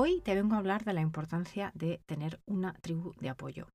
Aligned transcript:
Hoy 0.00 0.20
te 0.20 0.36
vengo 0.36 0.54
a 0.54 0.58
hablar 0.58 0.84
de 0.84 0.92
la 0.92 1.00
importancia 1.00 1.72
de 1.74 2.00
tener 2.06 2.40
una 2.46 2.72
tribu 2.74 3.14
de 3.18 3.30
apoyo. 3.30 3.66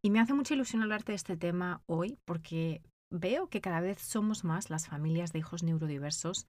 Y 0.00 0.08
me 0.08 0.20
hace 0.20 0.32
mucha 0.32 0.54
ilusión 0.54 0.82
hablarte 0.82 1.12
de 1.12 1.16
este 1.16 1.36
tema 1.36 1.82
hoy 1.84 2.16
porque 2.24 2.80
veo 3.10 3.48
que 3.48 3.60
cada 3.60 3.80
vez 3.80 4.00
somos 4.00 4.42
más 4.42 4.70
las 4.70 4.88
familias 4.88 5.34
de 5.34 5.40
hijos 5.40 5.62
neurodiversos, 5.62 6.46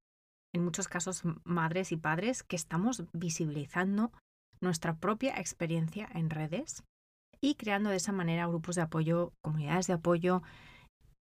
en 0.55 0.63
muchos 0.63 0.88
casos 0.88 1.23
madres 1.44 1.91
y 1.91 1.98
padres, 1.98 2.41
que 2.41 2.55
estamos 2.55 3.04
visibilizando 3.12 4.13
nuestra 4.62 4.95
propia 4.95 5.38
experiencia 5.38 6.07
en 6.13 6.30
redes 6.30 6.85
y 7.41 7.55
creando 7.55 7.90
de 7.90 7.98
esa 7.98 8.13
manera 8.13 8.48
grupos 8.48 8.77
de 8.77 8.84
apoyo, 8.84 9.34
comunidades 9.41 9.88
de 9.88 9.94
apoyo. 9.94 10.41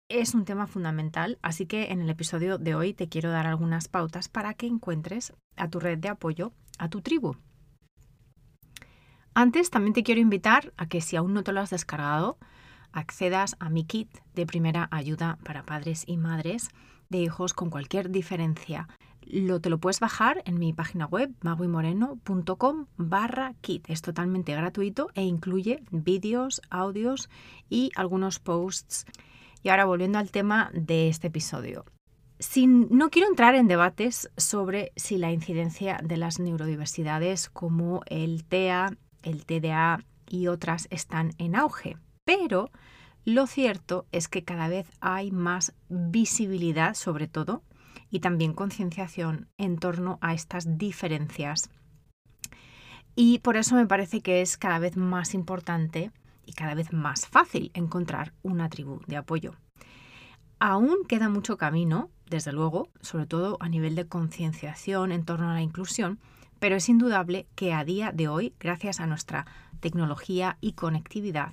Es 0.08 0.32
un 0.32 0.44
tema 0.44 0.68
fundamental, 0.68 1.40
así 1.42 1.66
que 1.66 1.90
en 1.90 2.02
el 2.02 2.10
episodio 2.10 2.56
de 2.56 2.76
hoy 2.76 2.94
te 2.94 3.08
quiero 3.08 3.32
dar 3.32 3.48
algunas 3.48 3.88
pautas 3.88 4.28
para 4.28 4.54
que 4.54 4.68
encuentres 4.68 5.32
a 5.56 5.68
tu 5.68 5.80
red 5.80 5.98
de 5.98 6.08
apoyo, 6.08 6.52
a 6.78 6.88
tu 6.88 7.02
tribu. 7.02 7.34
Antes 9.38 9.68
también 9.68 9.92
te 9.92 10.02
quiero 10.02 10.22
invitar 10.22 10.72
a 10.78 10.86
que 10.86 11.02
si 11.02 11.14
aún 11.14 11.34
no 11.34 11.42
te 11.42 11.52
lo 11.52 11.60
has 11.60 11.68
descargado, 11.68 12.38
accedas 12.90 13.54
a 13.60 13.68
mi 13.68 13.84
kit 13.84 14.08
de 14.34 14.46
primera 14.46 14.88
ayuda 14.90 15.36
para 15.44 15.62
padres 15.62 16.04
y 16.06 16.16
madres 16.16 16.70
de 17.10 17.18
hijos 17.18 17.52
con 17.52 17.68
cualquier 17.68 18.10
diferencia. 18.10 18.88
Lo, 19.20 19.60
te 19.60 19.68
lo 19.68 19.76
puedes 19.76 20.00
bajar 20.00 20.42
en 20.46 20.58
mi 20.58 20.72
página 20.72 21.04
web 21.04 21.34
maguimoreno.com 21.42 22.86
barra 22.96 23.52
kit. 23.60 23.84
Es 23.90 24.00
totalmente 24.00 24.54
gratuito 24.54 25.10
e 25.12 25.24
incluye 25.24 25.82
vídeos, 25.90 26.62
audios 26.70 27.28
y 27.68 27.90
algunos 27.94 28.38
posts. 28.38 29.04
Y 29.62 29.68
ahora 29.68 29.84
volviendo 29.84 30.18
al 30.18 30.30
tema 30.30 30.70
de 30.72 31.10
este 31.10 31.26
episodio. 31.26 31.84
no 32.66 33.10
quiero 33.10 33.28
entrar 33.28 33.54
en 33.54 33.68
debates 33.68 34.30
sobre 34.38 34.92
si 34.96 35.18
la 35.18 35.30
incidencia 35.30 36.00
de 36.02 36.16
las 36.16 36.40
neurodiversidades 36.40 37.50
como 37.50 38.00
el 38.06 38.42
TEA, 38.42 38.96
el 39.26 39.44
TDA 39.44 40.02
y 40.28 40.46
otras 40.46 40.88
están 40.90 41.32
en 41.38 41.54
auge, 41.54 41.96
pero 42.24 42.70
lo 43.24 43.46
cierto 43.46 44.06
es 44.12 44.28
que 44.28 44.44
cada 44.44 44.68
vez 44.68 44.88
hay 45.00 45.32
más 45.32 45.74
visibilidad 45.88 46.94
sobre 46.94 47.26
todo 47.26 47.62
y 48.08 48.20
también 48.20 48.54
concienciación 48.54 49.48
en 49.58 49.78
torno 49.78 50.18
a 50.20 50.32
estas 50.32 50.78
diferencias. 50.78 51.68
Y 53.16 53.40
por 53.40 53.56
eso 53.56 53.74
me 53.74 53.86
parece 53.86 54.20
que 54.20 54.42
es 54.42 54.56
cada 54.56 54.78
vez 54.78 54.96
más 54.96 55.34
importante 55.34 56.12
y 56.44 56.52
cada 56.52 56.74
vez 56.74 56.92
más 56.92 57.26
fácil 57.26 57.70
encontrar 57.74 58.32
una 58.42 58.68
tribu 58.68 59.00
de 59.06 59.16
apoyo. 59.16 59.54
Aún 60.60 60.98
queda 61.08 61.28
mucho 61.28 61.56
camino, 61.56 62.10
desde 62.30 62.52
luego, 62.52 62.90
sobre 63.00 63.26
todo 63.26 63.56
a 63.60 63.68
nivel 63.68 63.94
de 63.94 64.06
concienciación 64.06 65.12
en 65.12 65.24
torno 65.24 65.50
a 65.50 65.54
la 65.54 65.62
inclusión, 65.62 66.20
pero 66.58 66.76
es 66.76 66.88
indudable 66.88 67.46
que 67.54 67.72
a 67.72 67.84
día 67.84 68.12
de 68.12 68.28
hoy, 68.28 68.54
gracias 68.58 69.00
a 69.00 69.06
nuestra 69.06 69.46
tecnología 69.80 70.58
y 70.60 70.72
conectividad, 70.72 71.52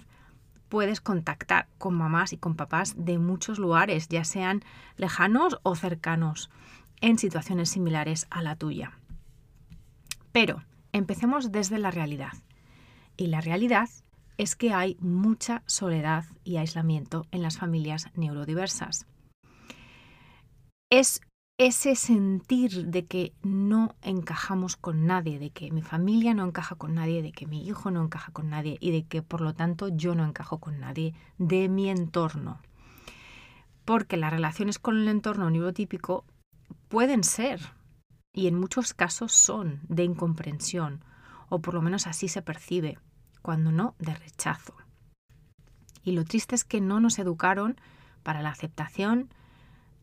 puedes 0.69 1.02
contactar 1.02 1.68
con 1.78 1.94
mamás 1.94 2.34
y 2.34 2.38
con 2.38 2.56
papás 2.56 2.96
de 2.97 3.19
muchos 3.19 3.59
lugares, 3.59 4.08
ya 4.08 4.24
sean 4.24 4.63
lejanos 4.97 5.59
o 5.63 5.75
cercanos, 5.75 6.50
en 7.02 7.19
situaciones 7.19 7.69
similares 7.69 8.28
a 8.30 8.42
la 8.42 8.56
tuya. 8.56 8.97
Pero 10.31 10.63
empecemos 10.94 11.52
desde 11.52 11.78
la 11.78 11.92
realidad. 11.92 12.34
Y 13.18 13.28
la 13.28 13.42
realidad 13.42 13.90
es 14.38 14.56
que 14.56 14.74
hay 14.74 14.97
mucha 15.00 15.63
soledad 15.66 16.25
y 16.44 16.58
aislamiento 16.58 17.28
en 17.31 17.42
las 17.42 17.58
familias 17.58 18.08
neurodiversas. 18.16 19.06
Es 20.90 21.22
ese 21.58 21.96
sentir 21.96 22.88
de 22.88 23.06
que 23.06 23.34
no 23.44 23.96
encajamos 24.02 24.75
con 24.75 25.06
nadie, 25.06 25.38
de 25.38 25.52
que 25.52 25.72
mi 25.72 25.84
familia 25.84 26.34
no 26.34 26.46
encaja 26.46 26.75
con 26.75 26.96
nadie, 26.96 27.22
de 27.22 27.31
que 27.31 27.46
mi 27.46 27.68
hijo 27.68 27.91
no 27.91 28.03
encaja 28.03 28.31
con 28.31 28.50
nadie 28.50 28.78
y 28.80 28.91
de 28.91 29.03
que 29.06 29.22
por 29.22 29.41
lo 29.41 29.53
tanto 29.53 29.90
yo 29.90 30.16
no 30.16 30.25
encajo 30.25 30.59
con 30.59 30.80
nadie 30.80 31.13
de 31.38 31.69
mi 31.69 31.90
entorno. 31.90 32.59
Porque 33.86 34.18
las 34.18 34.31
relaciones 34.31 34.80
con 34.80 34.97
el 34.97 35.08
entorno 35.08 35.50
neurotípico 35.50 36.25
pueden 36.88 37.24
ser, 37.24 37.59
y 38.34 38.47
en 38.47 38.59
muchos 38.59 38.94
casos 38.94 39.31
son, 39.31 39.81
de 39.88 40.03
incomprensión, 40.03 41.03
o 41.50 41.59
por 41.59 41.75
lo 41.75 41.84
menos 41.84 42.08
así 42.08 42.30
se 42.30 42.42
percibe, 42.42 42.97
cuando 43.44 43.72
no 43.72 43.94
de 44.00 44.16
rechazo. 44.16 44.74
Y 46.03 46.13
lo 46.13 46.25
triste 46.25 46.56
es 46.56 46.63
que 46.63 46.81
no 46.81 47.00
nos 47.00 47.19
educaron 47.19 47.80
para 48.24 48.42
la 48.42 48.50
aceptación, 48.50 49.30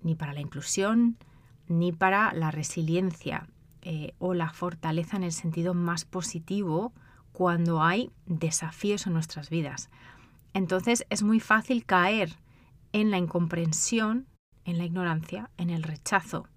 ni 0.03 0.15
para 0.15 0.33
la 0.33 0.41
inclusión, 0.41 1.17
ni 1.71 1.93
para 1.93 2.33
la 2.33 2.51
resiliencia 2.51 3.47
eh, 3.83 4.13
o 4.19 4.35
la 4.35 4.51
fortaleza 4.51 5.17
en 5.17 5.23
el 5.23 5.33
sentido 5.33 5.73
más 5.73 6.05
positivo 6.05 6.93
cuando 7.33 7.83
hay 7.83 8.11
desafíos 8.27 9.07
en 9.07 9.13
nuestras 9.13 9.51
vidas. 9.51 9.89
Entonces 10.53 11.07
es 11.11 11.23
muy 11.23 11.39
fácil 11.39 11.87
caer 11.87 12.35
en 12.93 13.13
la 13.13 13.19
incomprensión, 13.19 14.27
en 14.65 14.79
la 14.79 14.85
ignorancia, 14.85 15.49
en 15.57 15.71
el 15.71 15.85
rechazo. 15.85 16.49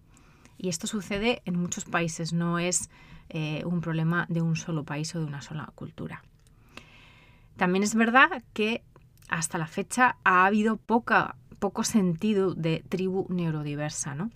Y 0.57 0.69
esto 0.69 0.88
sucede 0.88 1.44
en 1.45 1.59
muchos 1.59 1.85
países, 1.85 2.34
no 2.34 2.57
es 2.57 2.90
eh, 3.30 3.63
un 3.66 3.81
problema 3.81 4.25
de 4.30 4.41
un 4.41 4.56
solo 4.56 4.84
país 4.84 5.13
o 5.16 5.19
de 5.19 5.25
una 5.25 5.44
sola 5.44 5.72
cultura. 5.75 6.24
También 7.56 7.84
es 7.84 7.94
verdad 7.94 8.44
que 8.53 8.84
hasta 9.30 9.59
la 9.59 9.68
fecha 9.68 10.18
ha 10.24 10.47
habido 10.47 10.78
poco 10.78 11.84
sentido 11.84 12.56
de 12.56 12.84
tribu 12.90 13.28
neurodiversa, 13.30 14.16
¿no? 14.16 14.31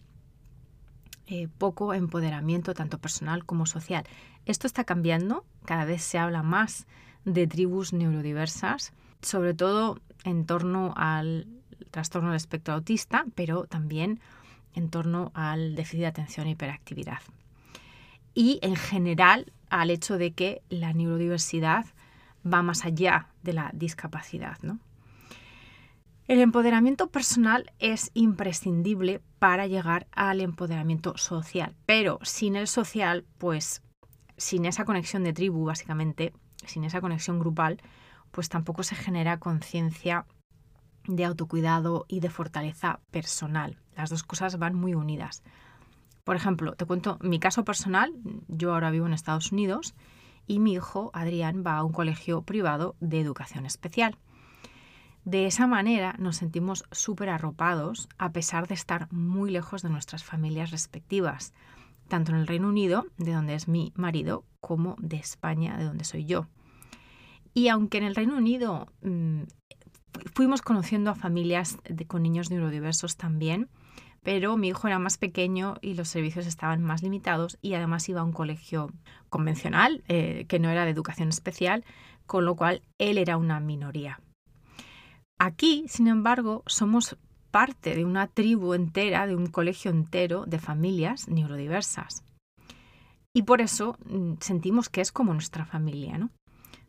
Eh, 1.29 1.49
poco 1.57 1.93
empoderamiento 1.93 2.73
tanto 2.73 2.99
personal 2.99 3.45
como 3.45 3.65
social. 3.65 4.05
Esto 4.45 4.65
está 4.65 4.85
cambiando, 4.85 5.43
cada 5.65 5.83
vez 5.83 6.01
se 6.01 6.17
habla 6.17 6.41
más 6.41 6.87
de 7.25 7.47
tribus 7.47 7.91
neurodiversas, 7.91 8.93
sobre 9.21 9.53
todo 9.53 9.99
en 10.23 10.45
torno 10.45 10.93
al 10.95 11.47
trastorno 11.91 12.29
del 12.29 12.37
espectro 12.37 12.75
autista, 12.75 13.25
pero 13.35 13.65
también 13.65 14.21
en 14.73 14.89
torno 14.89 15.31
al 15.33 15.75
déficit 15.75 15.99
de 15.99 16.07
atención 16.07 16.47
e 16.47 16.51
hiperactividad. 16.51 17.19
Y 18.33 18.59
en 18.61 18.77
general 18.77 19.51
al 19.69 19.89
hecho 19.89 20.17
de 20.17 20.31
que 20.31 20.61
la 20.69 20.93
neurodiversidad 20.93 21.85
va 22.45 22.61
más 22.61 22.85
allá 22.85 23.27
de 23.43 23.51
la 23.51 23.71
discapacidad. 23.73 24.57
¿no? 24.61 24.79
El 26.27 26.39
empoderamiento 26.39 27.07
personal 27.07 27.71
es 27.79 28.11
imprescindible 28.13 29.21
para 29.39 29.67
llegar 29.67 30.07
al 30.11 30.41
empoderamiento 30.41 31.17
social, 31.17 31.75
pero 31.85 32.19
sin 32.23 32.55
el 32.55 32.67
social, 32.67 33.25
pues 33.37 33.81
sin 34.37 34.65
esa 34.65 34.85
conexión 34.85 35.23
de 35.23 35.33
tribu, 35.33 35.65
básicamente, 35.65 36.33
sin 36.65 36.83
esa 36.83 37.01
conexión 37.01 37.39
grupal, 37.39 37.79
pues 38.31 38.49
tampoco 38.49 38.83
se 38.83 38.95
genera 38.95 39.39
conciencia 39.39 40.25
de 41.07 41.25
autocuidado 41.25 42.05
y 42.07 42.19
de 42.19 42.29
fortaleza 42.29 42.99
personal. 43.11 43.79
Las 43.95 44.09
dos 44.09 44.23
cosas 44.23 44.59
van 44.59 44.75
muy 44.75 44.93
unidas. 44.93 45.43
Por 46.23 46.35
ejemplo, 46.35 46.73
te 46.73 46.85
cuento 46.85 47.17
mi 47.21 47.39
caso 47.39 47.63
personal. 47.63 48.11
Yo 48.47 48.73
ahora 48.73 48.91
vivo 48.91 49.05
en 49.05 49.13
Estados 49.13 49.51
Unidos 49.51 49.95
y 50.45 50.59
mi 50.59 50.73
hijo 50.73 51.09
Adrián 51.13 51.63
va 51.65 51.77
a 51.77 51.83
un 51.83 51.93
colegio 51.93 52.41
privado 52.41 52.95
de 52.99 53.21
educación 53.21 53.65
especial. 53.65 54.17
De 55.27 55.45
esa 55.45 55.67
manera 55.67 56.15
nos 56.19 56.37
sentimos 56.37 56.85
súper 56.89 57.27
arropados 57.27 58.07
a 58.17 58.31
pesar 58.31 58.65
de 58.69 58.75
estar 58.75 59.11
muy 59.11 59.51
lejos 59.51 59.81
de 59.81 59.89
nuestras 59.89 60.23
familias 60.23 60.71
respectivas, 60.71 61.53
tanto 62.07 62.31
en 62.31 62.37
el 62.37 62.47
Reino 62.47 62.69
Unido, 62.69 63.07
de 63.17 63.33
donde 63.33 63.53
es 63.53 63.67
mi 63.67 63.91
marido, 63.97 64.45
como 64.61 64.95
de 64.99 65.17
España, 65.17 65.75
de 65.75 65.83
donde 65.83 66.05
soy 66.05 66.23
yo. 66.23 66.47
Y 67.53 67.67
aunque 67.67 67.97
en 67.97 68.05
el 68.05 68.15
Reino 68.15 68.37
Unido 68.37 68.87
mm, 69.01 69.41
fuimos 70.33 70.61
conociendo 70.61 71.11
a 71.11 71.15
familias 71.15 71.77
con 72.07 72.23
niños 72.23 72.49
neurodiversos 72.49 73.17
también, 73.17 73.67
pero 74.23 74.55
mi 74.55 74.69
hijo 74.69 74.87
era 74.87 74.97
más 74.97 75.17
pequeño 75.17 75.75
y 75.81 75.95
los 75.95 76.07
servicios 76.07 76.47
estaban 76.47 76.81
más 76.83 77.03
limitados 77.03 77.57
y 77.61 77.73
además 77.73 78.07
iba 78.07 78.21
a 78.21 78.23
un 78.23 78.31
colegio 78.31 78.93
convencional, 79.27 80.05
eh, 80.07 80.45
que 80.47 80.59
no 80.59 80.69
era 80.69 80.85
de 80.85 80.91
educación 80.91 81.27
especial, 81.27 81.83
con 82.25 82.45
lo 82.45 82.55
cual 82.55 82.81
él 82.97 83.17
era 83.17 83.35
una 83.35 83.59
minoría. 83.59 84.21
Aquí, 85.39 85.85
sin 85.87 86.07
embargo, 86.07 86.63
somos 86.65 87.17
parte 87.51 87.95
de 87.95 88.05
una 88.05 88.27
tribu 88.27 88.73
entera, 88.73 89.27
de 89.27 89.35
un 89.35 89.47
colegio 89.47 89.91
entero 89.91 90.45
de 90.45 90.59
familias 90.59 91.27
neurodiversas. 91.27 92.23
y 93.33 93.43
por 93.43 93.61
eso 93.61 93.97
mm, 94.09 94.33
sentimos 94.39 94.89
que 94.89 94.99
es 94.99 95.11
como 95.11 95.31
nuestra 95.33 95.63
familia, 95.63 96.17
¿no? 96.17 96.31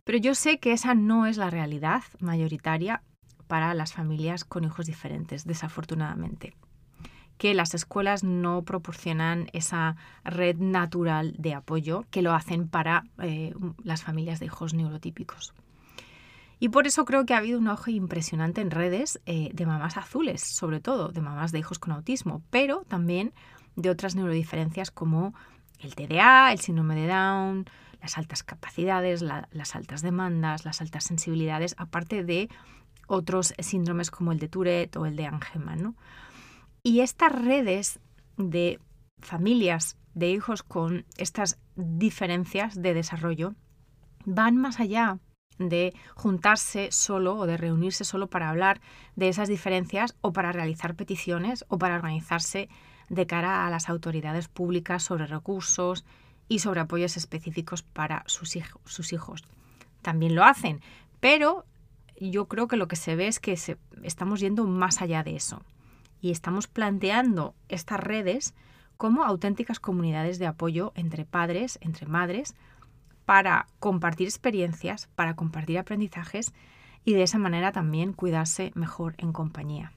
Pero 0.05 0.17
yo 0.17 0.35
sé 0.35 0.59
que 0.59 0.73
esa 0.73 0.95
no 0.95 1.27
es 1.27 1.37
la 1.37 1.51
realidad 1.51 2.03
mayoritaria 2.21 3.03
para 3.49 3.75
las 3.75 3.93
familias 3.93 4.45
con 4.45 4.65
hijos 4.65 4.87
diferentes, 4.87 5.45
desafortunadamente. 5.45 6.55
Que 7.37 7.53
las 7.53 7.75
escuelas 7.75 8.25
no 8.25 8.63
proporcionan 8.63 9.49
esa 9.53 9.97
red 10.25 10.57
natural 10.57 11.35
de 11.39 11.53
apoyo 11.53 12.07
que 12.11 12.23
lo 12.23 12.33
hacen 12.33 12.69
para 12.69 13.05
eh, 13.23 13.53
las 13.85 14.03
familias 14.03 14.41
de 14.41 14.47
hijos 14.47 14.73
neurotípicos. 14.73 15.53
Y 16.61 16.71
por 16.71 16.87
eso 16.87 17.05
creo 17.05 17.25
que 17.25 17.35
ha 17.35 17.39
habido 17.39 17.59
un 17.59 17.69
auge 17.69 17.93
impresionante 17.93 18.61
en 18.61 18.71
redes 18.71 19.21
eh, 19.27 19.51
de 19.53 19.67
mamás 19.67 19.97
azules, 19.97 20.41
sobre 20.41 20.81
todo 20.81 21.09
de 21.09 21.21
mamás 21.21 21.53
de 21.53 21.61
hijos 21.61 21.79
con 21.79 21.93
autismo, 21.93 22.43
pero 22.51 22.85
también 22.89 23.33
de 23.77 23.91
otras 23.91 24.17
neurodiferencias 24.17 24.91
como 24.91 25.35
el 25.79 25.95
TDA, 25.95 26.51
el 26.53 26.59
síndrome 26.59 26.97
de 26.97 27.07
Down, 27.07 27.67
las 28.01 28.19
altas 28.19 28.43
capacidades, 28.43 29.23
las 29.23 29.77
altas 29.77 30.03
demandas, 30.03 30.65
las 30.65 30.81
altas 30.81 31.05
sensibilidades, 31.05 31.75
aparte 31.79 32.25
de 32.25 32.49
otros 33.07 33.55
síndromes 33.59 34.11
como 34.11 34.33
el 34.33 34.39
de 34.39 34.49
Tourette 34.49 34.97
o 34.97 35.07
el 35.07 35.17
de 35.17 35.27
Angeman. 35.27 35.97
Y 36.83 37.01
estas 37.01 37.33
redes 37.33 38.01
de 38.37 38.81
familias 39.21 39.97
de 40.15 40.31
hijos 40.31 40.63
con 40.63 41.07
estas 41.17 41.59
diferencias 41.77 42.81
de 42.81 42.95
desarrollo 42.95 43.55
van 44.25 44.57
más 44.57 44.81
allá 44.81 45.19
de 45.59 45.95
juntarse 46.15 46.91
solo 46.93 47.37
o 47.37 47.47
de 47.47 47.57
reunirse 47.57 48.05
solo 48.05 48.29
para 48.29 48.49
hablar 48.49 48.81
de 49.17 49.29
esas 49.29 49.49
diferencias 49.49 50.15
o 50.21 50.33
para 50.33 50.53
realizar 50.53 50.95
peticiones 50.95 51.65
o 51.69 51.79
para 51.79 51.97
organizarse 51.97 52.69
de 53.09 53.27
cara 53.27 53.67
a 53.67 53.71
las 53.71 53.89
autoridades 53.89 54.49
públicas 54.49 55.03
sobre 55.03 55.27
recursos 55.27 56.05
y 56.49 56.61
sobre 56.61 56.81
apoyos 56.81 57.17
específicos 57.17 57.83
para 57.83 58.23
sus, 58.27 58.57
sus 58.85 59.13
hijos. 59.13 59.45
También 60.03 60.35
lo 60.35 60.45
hacen, 60.45 60.81
pero 61.21 61.65
yo 62.21 62.47
creo 62.47 62.69
que 62.69 62.77
lo 62.77 62.89
que 62.89 62.97
se 62.97 63.17
ve 63.17 63.29
es 63.29 63.41
que 63.41 63.57
estamos 64.03 64.41
yendo 64.41 64.65
más 64.65 65.03
allá 65.03 65.23
de 65.23 65.37
eso 65.37 65.63
y 66.21 66.31
estamos 66.31 66.67
planteando 66.67 67.55
estas 67.69 68.01
redes 68.01 68.55
como 68.97 69.25
auténticas 69.25 69.79
comunidades 69.79 70.39
de 70.39 70.47
apoyo 70.47 70.93
entre 70.97 71.25
padres, 71.25 71.79
entre 71.81 72.07
madres, 72.07 72.55
para 73.29 73.67
compartir 73.79 74.27
experiencias, 74.27 75.11
para 75.15 75.37
compartir 75.37 75.79
aprendizajes 75.79 76.55
y 77.05 77.13
de 77.13 77.25
esa 77.25 77.37
manera 77.37 77.73
también 77.73 78.15
cuidarse 78.15 78.73
mejor 78.75 79.17
en 79.19 79.35
compañía. 79.35 79.93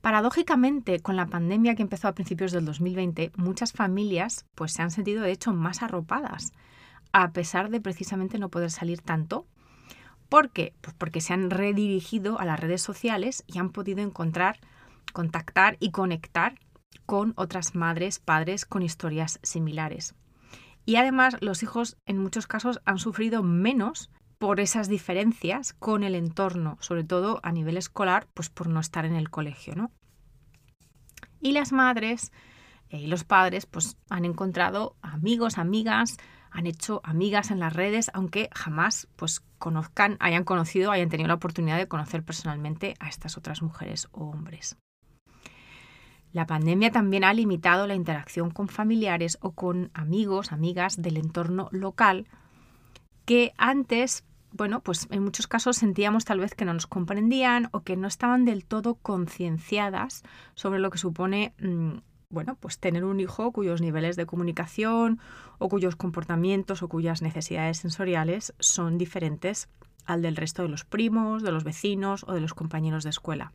Paradójicamente, 0.00 1.00
con 1.00 1.16
la 1.16 1.26
pandemia 1.26 1.74
que 1.74 1.82
empezó 1.82 2.06
a 2.06 2.14
principios 2.14 2.52
del 2.52 2.64
2020, 2.64 3.32
muchas 3.34 3.72
familias 3.72 4.46
pues, 4.54 4.72
se 4.72 4.82
han 4.82 4.92
sentido 4.92 5.24
de 5.24 5.32
hecho 5.32 5.52
más 5.52 5.82
arropadas, 5.82 6.52
a 7.12 7.32
pesar 7.32 7.70
de 7.70 7.80
precisamente 7.80 8.38
no 8.38 8.50
poder 8.50 8.70
salir 8.70 9.00
tanto. 9.00 9.44
¿Por 10.28 10.50
qué? 10.50 10.74
Pues 10.80 10.94
porque 10.96 11.20
se 11.20 11.32
han 11.32 11.50
redirigido 11.50 12.38
a 12.38 12.44
las 12.44 12.60
redes 12.60 12.82
sociales 12.82 13.42
y 13.48 13.58
han 13.58 13.70
podido 13.70 14.00
encontrar, 14.00 14.60
contactar 15.12 15.76
y 15.80 15.90
conectar 15.90 16.54
con 17.04 17.32
otras 17.34 17.74
madres, 17.74 18.20
padres 18.20 18.64
con 18.64 18.84
historias 18.84 19.40
similares. 19.42 20.14
Y 20.88 20.96
además 20.96 21.36
los 21.42 21.62
hijos 21.62 21.98
en 22.06 22.16
muchos 22.16 22.46
casos 22.46 22.80
han 22.86 22.98
sufrido 22.98 23.42
menos 23.42 24.10
por 24.38 24.58
esas 24.58 24.88
diferencias 24.88 25.74
con 25.74 26.02
el 26.02 26.14
entorno, 26.14 26.78
sobre 26.80 27.04
todo 27.04 27.40
a 27.42 27.52
nivel 27.52 27.76
escolar, 27.76 28.26
pues 28.32 28.48
por 28.48 28.70
no 28.70 28.80
estar 28.80 29.04
en 29.04 29.14
el 29.14 29.28
colegio, 29.28 29.74
¿no? 29.76 29.92
Y 31.42 31.52
las 31.52 31.72
madres 31.72 32.32
eh, 32.88 33.00
y 33.00 33.06
los 33.06 33.24
padres 33.24 33.66
pues 33.66 33.98
han 34.08 34.24
encontrado 34.24 34.96
amigos, 35.02 35.58
amigas, 35.58 36.16
han 36.50 36.66
hecho 36.66 37.02
amigas 37.04 37.50
en 37.50 37.60
las 37.60 37.74
redes, 37.74 38.10
aunque 38.14 38.48
jamás 38.54 39.08
pues 39.16 39.40
conozcan, 39.58 40.16
hayan 40.20 40.44
conocido, 40.44 40.90
hayan 40.90 41.10
tenido 41.10 41.28
la 41.28 41.34
oportunidad 41.34 41.76
de 41.76 41.86
conocer 41.86 42.22
personalmente 42.22 42.94
a 42.98 43.10
estas 43.10 43.36
otras 43.36 43.60
mujeres 43.60 44.08
o 44.12 44.30
hombres. 44.30 44.78
La 46.32 46.46
pandemia 46.46 46.90
también 46.90 47.24
ha 47.24 47.32
limitado 47.32 47.86
la 47.86 47.94
interacción 47.94 48.50
con 48.50 48.68
familiares 48.68 49.38
o 49.40 49.52
con 49.52 49.90
amigos, 49.94 50.52
amigas 50.52 51.00
del 51.00 51.16
entorno 51.16 51.68
local 51.72 52.26
que 53.24 53.52
antes 53.58 54.24
bueno, 54.52 54.80
pues 54.80 55.06
en 55.10 55.22
muchos 55.22 55.46
casos 55.46 55.76
sentíamos 55.76 56.24
tal 56.24 56.40
vez 56.40 56.54
que 56.54 56.64
no 56.64 56.72
nos 56.72 56.86
comprendían 56.86 57.68
o 57.72 57.82
que 57.82 57.96
no 57.96 58.08
estaban 58.08 58.44
del 58.44 58.64
todo 58.64 58.94
concienciadas 58.94 60.22
sobre 60.54 60.78
lo 60.78 60.90
que 60.90 60.98
supone, 60.98 61.54
mm, 61.60 61.98
bueno, 62.30 62.56
pues 62.56 62.78
tener 62.78 63.04
un 63.04 63.20
hijo 63.20 63.52
cuyos 63.52 63.80
niveles 63.80 64.16
de 64.16 64.26
comunicación 64.26 65.20
o 65.58 65.68
cuyos 65.68 65.96
comportamientos 65.96 66.82
o 66.82 66.88
cuyas 66.88 67.22
necesidades 67.22 67.78
sensoriales 67.78 68.54
son 68.58 68.98
diferentes 68.98 69.68
al 70.06 70.22
del 70.22 70.36
resto 70.36 70.62
de 70.62 70.68
los 70.68 70.84
primos, 70.84 71.42
de 71.42 71.52
los 71.52 71.64
vecinos 71.64 72.24
o 72.26 72.32
de 72.32 72.40
los 72.40 72.54
compañeros 72.54 73.04
de 73.04 73.10
escuela. 73.10 73.52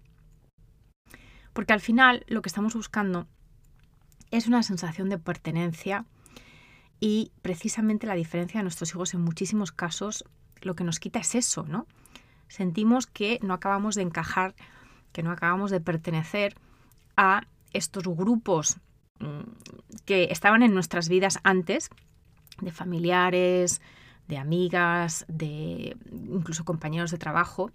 Porque 1.53 1.73
al 1.73 1.79
final 1.79 2.25
lo 2.27 2.41
que 2.41 2.49
estamos 2.49 2.73
buscando 2.73 3.27
es 4.31 4.47
una 4.47 4.63
sensación 4.63 5.09
de 5.09 5.19
pertenencia 5.19 6.05
y 6.99 7.31
precisamente 7.41 8.07
la 8.07 8.15
diferencia 8.15 8.59
de 8.59 8.63
nuestros 8.63 8.89
hijos 8.91 9.13
en 9.13 9.21
muchísimos 9.21 9.71
casos 9.71 10.25
lo 10.61 10.75
que 10.75 10.83
nos 10.83 10.99
quita 10.99 11.19
es 11.19 11.35
eso, 11.35 11.65
¿no? 11.67 11.85
Sentimos 12.47 13.07
que 13.07 13.39
no 13.41 13.53
acabamos 13.53 13.95
de 13.95 14.01
encajar, 14.03 14.55
que 15.11 15.23
no 15.23 15.31
acabamos 15.31 15.71
de 15.71 15.81
pertenecer 15.81 16.55
a 17.17 17.43
estos 17.71 18.03
grupos 18.03 18.77
mm, 19.19 19.41
que 20.05 20.25
estaban 20.31 20.63
en 20.63 20.73
nuestras 20.73 21.09
vidas 21.09 21.39
antes, 21.43 21.89
de 22.61 22.71
familiares, 22.71 23.81
de 24.27 24.37
amigas, 24.37 25.25
de 25.27 25.97
incluso 26.11 26.63
compañeros 26.63 27.11
de 27.11 27.17
trabajo, 27.17 27.71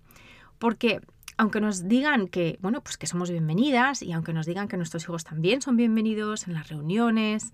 porque 0.58 1.00
aunque 1.38 1.60
nos 1.60 1.86
digan 1.88 2.26
que, 2.26 2.58
bueno, 2.60 2.82
pues 2.82 2.98
que 2.98 3.06
somos 3.06 3.30
bienvenidas 3.30 4.02
y 4.02 4.12
aunque 4.12 4.32
nos 4.32 4.44
digan 4.44 4.66
que 4.66 4.76
nuestros 4.76 5.04
hijos 5.04 5.22
también 5.22 5.62
son 5.62 5.76
bienvenidos 5.76 6.48
en 6.48 6.54
las 6.54 6.68
reuniones, 6.68 7.52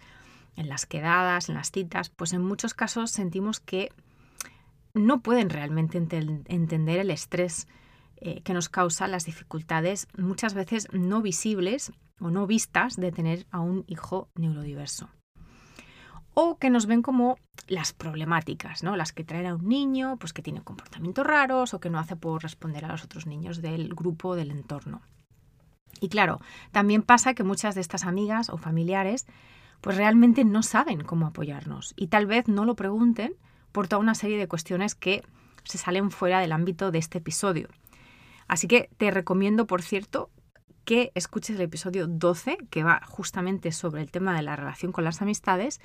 en 0.56 0.68
las 0.68 0.86
quedadas, 0.86 1.50
en 1.50 1.56
las 1.56 1.70
citas, 1.70 2.08
pues 2.08 2.32
en 2.32 2.42
muchos 2.42 2.72
casos 2.72 3.10
sentimos 3.10 3.60
que 3.60 3.92
no 4.94 5.20
pueden 5.20 5.50
realmente 5.50 5.98
entender 5.98 6.98
el 6.98 7.10
estrés 7.10 7.68
eh, 8.16 8.40
que 8.42 8.54
nos 8.54 8.70
causa 8.70 9.06
las 9.06 9.26
dificultades 9.26 10.08
muchas 10.16 10.54
veces 10.54 10.88
no 10.92 11.20
visibles 11.20 11.92
o 12.20 12.30
no 12.30 12.46
vistas 12.46 12.96
de 12.96 13.12
tener 13.12 13.46
a 13.50 13.60
un 13.60 13.84
hijo 13.86 14.30
neurodiverso. 14.34 15.10
O 16.34 16.58
que 16.58 16.70
nos 16.70 16.86
ven 16.86 17.02
como 17.02 17.38
las 17.68 17.92
problemáticas, 17.92 18.82
¿no? 18.82 18.96
Las 18.96 19.12
que 19.12 19.24
traen 19.24 19.46
a 19.46 19.54
un 19.54 19.68
niño, 19.68 20.16
pues 20.18 20.32
que 20.32 20.42
tiene 20.42 20.62
comportamientos 20.62 21.26
raros 21.26 21.74
o 21.74 21.80
que 21.80 21.90
no 21.90 21.98
hace 21.98 22.16
por 22.16 22.42
responder 22.42 22.84
a 22.84 22.88
los 22.88 23.04
otros 23.04 23.26
niños 23.26 23.62
del 23.62 23.94
grupo, 23.94 24.34
del 24.36 24.50
entorno. 24.50 25.02
Y 26.00 26.08
claro, 26.08 26.40
también 26.72 27.02
pasa 27.02 27.34
que 27.34 27.44
muchas 27.44 27.74
de 27.74 27.80
estas 27.80 28.04
amigas 28.04 28.50
o 28.50 28.58
familiares 28.58 29.26
pues 29.80 29.96
realmente 29.96 30.44
no 30.44 30.62
saben 30.62 31.02
cómo 31.02 31.26
apoyarnos 31.26 31.92
y 31.96 32.08
tal 32.08 32.26
vez 32.26 32.48
no 32.48 32.64
lo 32.64 32.74
pregunten 32.74 33.34
por 33.70 33.86
toda 33.86 34.00
una 34.00 34.14
serie 34.14 34.38
de 34.38 34.48
cuestiones 34.48 34.94
que 34.94 35.22
se 35.64 35.78
salen 35.78 36.10
fuera 36.10 36.40
del 36.40 36.52
ámbito 36.52 36.90
de 36.90 36.98
este 36.98 37.18
episodio. 37.18 37.68
Así 38.48 38.68
que 38.68 38.90
te 38.96 39.10
recomiendo, 39.10 39.66
por 39.66 39.82
cierto, 39.82 40.30
que 40.84 41.10
escuches 41.14 41.56
el 41.56 41.62
episodio 41.62 42.06
12, 42.06 42.58
que 42.70 42.84
va 42.84 43.00
justamente 43.06 43.72
sobre 43.72 44.02
el 44.02 44.10
tema 44.10 44.34
de 44.34 44.42
la 44.42 44.56
relación 44.56 44.92
con 44.92 45.04
las 45.04 45.22
amistades, 45.22 45.80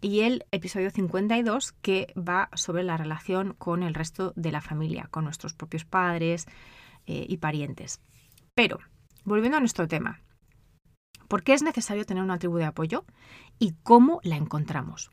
y 0.00 0.20
el 0.20 0.46
episodio 0.50 0.90
52, 0.90 1.72
que 1.72 2.12
va 2.16 2.48
sobre 2.54 2.82
la 2.82 2.96
relación 2.96 3.54
con 3.54 3.82
el 3.82 3.94
resto 3.94 4.32
de 4.36 4.52
la 4.52 4.60
familia, 4.60 5.08
con 5.10 5.24
nuestros 5.24 5.54
propios 5.54 5.84
padres 5.84 6.46
eh, 7.06 7.26
y 7.28 7.36
parientes. 7.36 8.00
Pero, 8.54 8.78
volviendo 9.24 9.58
a 9.58 9.60
nuestro 9.60 9.88
tema, 9.88 10.20
¿por 11.28 11.42
qué 11.42 11.52
es 11.52 11.62
necesario 11.62 12.04
tener 12.04 12.22
una 12.22 12.38
tribu 12.38 12.56
de 12.56 12.64
apoyo 12.64 13.04
y 13.58 13.74
cómo 13.82 14.20
la 14.22 14.36
encontramos? 14.36 15.10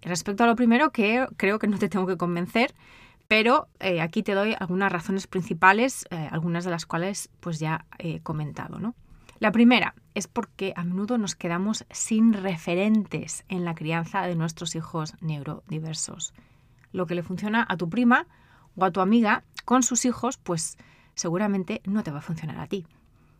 Respecto 0.00 0.44
a 0.44 0.46
lo 0.46 0.56
primero, 0.56 0.90
que 0.90 1.26
creo 1.36 1.58
que 1.58 1.68
no 1.68 1.78
te 1.78 1.88
tengo 1.88 2.06
que 2.06 2.16
convencer, 2.16 2.74
pero 3.28 3.68
eh, 3.80 4.00
aquí 4.00 4.22
te 4.22 4.34
doy 4.34 4.54
algunas 4.58 4.92
razones 4.92 5.26
principales, 5.26 6.06
eh, 6.10 6.28
algunas 6.30 6.64
de 6.64 6.70
las 6.70 6.86
cuales 6.86 7.30
pues 7.40 7.58
ya 7.58 7.86
he 7.98 8.20
comentado. 8.20 8.78
¿no? 8.78 8.94
La 9.42 9.50
primera 9.50 9.96
es 10.14 10.28
porque 10.28 10.72
a 10.76 10.84
menudo 10.84 11.18
nos 11.18 11.34
quedamos 11.34 11.84
sin 11.90 12.32
referentes 12.32 13.44
en 13.48 13.64
la 13.64 13.74
crianza 13.74 14.22
de 14.22 14.36
nuestros 14.36 14.76
hijos 14.76 15.16
neurodiversos. 15.20 16.32
Lo 16.92 17.06
que 17.06 17.16
le 17.16 17.24
funciona 17.24 17.66
a 17.68 17.76
tu 17.76 17.90
prima 17.90 18.28
o 18.76 18.84
a 18.84 18.92
tu 18.92 19.00
amiga 19.00 19.42
con 19.64 19.82
sus 19.82 20.04
hijos, 20.04 20.36
pues 20.36 20.78
seguramente 21.16 21.80
no 21.84 22.04
te 22.04 22.12
va 22.12 22.18
a 22.18 22.22
funcionar 22.22 22.60
a 22.60 22.68
ti. 22.68 22.86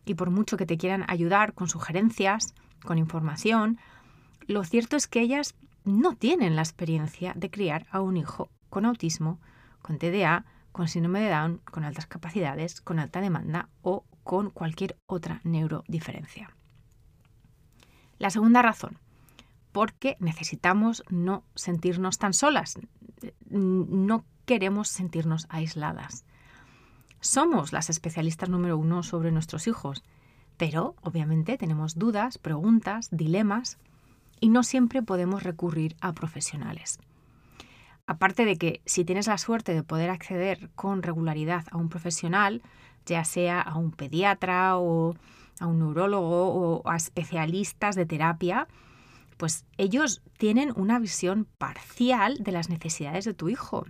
Y 0.03 0.15
por 0.15 0.29
mucho 0.29 0.57
que 0.57 0.65
te 0.65 0.77
quieran 0.77 1.05
ayudar 1.07 1.53
con 1.53 1.69
sugerencias, 1.69 2.53
con 2.83 2.97
información, 2.97 3.79
lo 4.45 4.65
cierto 4.65 4.97
es 4.97 5.07
que 5.07 5.21
ellas 5.21 5.55
no 5.85 6.17
tienen 6.17 6.57
la 6.57 6.63
experiencia 6.63 7.31
de 7.33 7.49
criar 7.49 7.87
a 7.91 8.01
un 8.01 8.17
hijo 8.17 8.49
con 8.69 8.83
autismo, 8.83 9.39
con 9.81 9.99
TDA, 9.99 10.43
con 10.73 10.89
síndrome 10.89 11.21
de 11.21 11.29
Down, 11.29 11.61
con 11.63 11.85
altas 11.85 12.07
capacidades, 12.07 12.81
con 12.81 12.99
alta 12.99 13.21
demanda 13.21 13.69
o 13.83 14.03
con 14.23 14.49
cualquier 14.49 14.97
otra 15.05 15.41
neurodiferencia. 15.43 16.55
La 18.19 18.29
segunda 18.29 18.61
razón, 18.61 18.99
porque 19.71 20.17
necesitamos 20.19 21.03
no 21.09 21.43
sentirnos 21.55 22.17
tan 22.17 22.33
solas, 22.33 22.79
no 23.49 24.25
queremos 24.45 24.87
sentirnos 24.87 25.47
aisladas. 25.49 26.25
Somos 27.19 27.73
las 27.73 27.89
especialistas 27.89 28.49
número 28.49 28.77
uno 28.77 29.03
sobre 29.03 29.31
nuestros 29.31 29.67
hijos, 29.67 30.03
pero 30.57 30.95
obviamente 31.01 31.57
tenemos 31.57 31.95
dudas, 31.95 32.37
preguntas, 32.37 33.09
dilemas 33.11 33.77
y 34.39 34.49
no 34.49 34.63
siempre 34.63 35.01
podemos 35.01 35.43
recurrir 35.43 35.95
a 36.01 36.13
profesionales. 36.13 36.99
Aparte 38.05 38.43
de 38.43 38.57
que 38.57 38.81
si 38.85 39.05
tienes 39.05 39.27
la 39.27 39.37
suerte 39.37 39.73
de 39.73 39.83
poder 39.83 40.09
acceder 40.09 40.69
con 40.75 41.01
regularidad 41.01 41.65
a 41.71 41.77
un 41.77 41.87
profesional, 41.87 42.61
ya 43.05 43.23
sea 43.23 43.61
a 43.61 43.77
un 43.77 43.91
pediatra 43.91 44.77
o 44.77 45.15
a 45.59 45.67
un 45.67 45.79
neurólogo 45.79 46.47
o 46.47 46.89
a 46.89 46.95
especialistas 46.95 47.95
de 47.95 48.05
terapia, 48.05 48.67
pues 49.37 49.65
ellos 49.77 50.21
tienen 50.37 50.73
una 50.75 50.99
visión 50.99 51.47
parcial 51.57 52.37
de 52.39 52.51
las 52.51 52.69
necesidades 52.69 53.25
de 53.25 53.33
tu 53.33 53.49
hijo. 53.49 53.85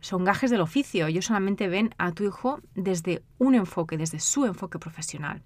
Son 0.00 0.24
gajes 0.24 0.50
del 0.50 0.60
oficio, 0.60 1.06
ellos 1.06 1.26
solamente 1.26 1.68
ven 1.68 1.94
a 1.98 2.12
tu 2.12 2.24
hijo 2.24 2.60
desde 2.74 3.22
un 3.38 3.54
enfoque, 3.54 3.96
desde 3.96 4.20
su 4.20 4.46
enfoque 4.46 4.78
profesional. 4.78 5.42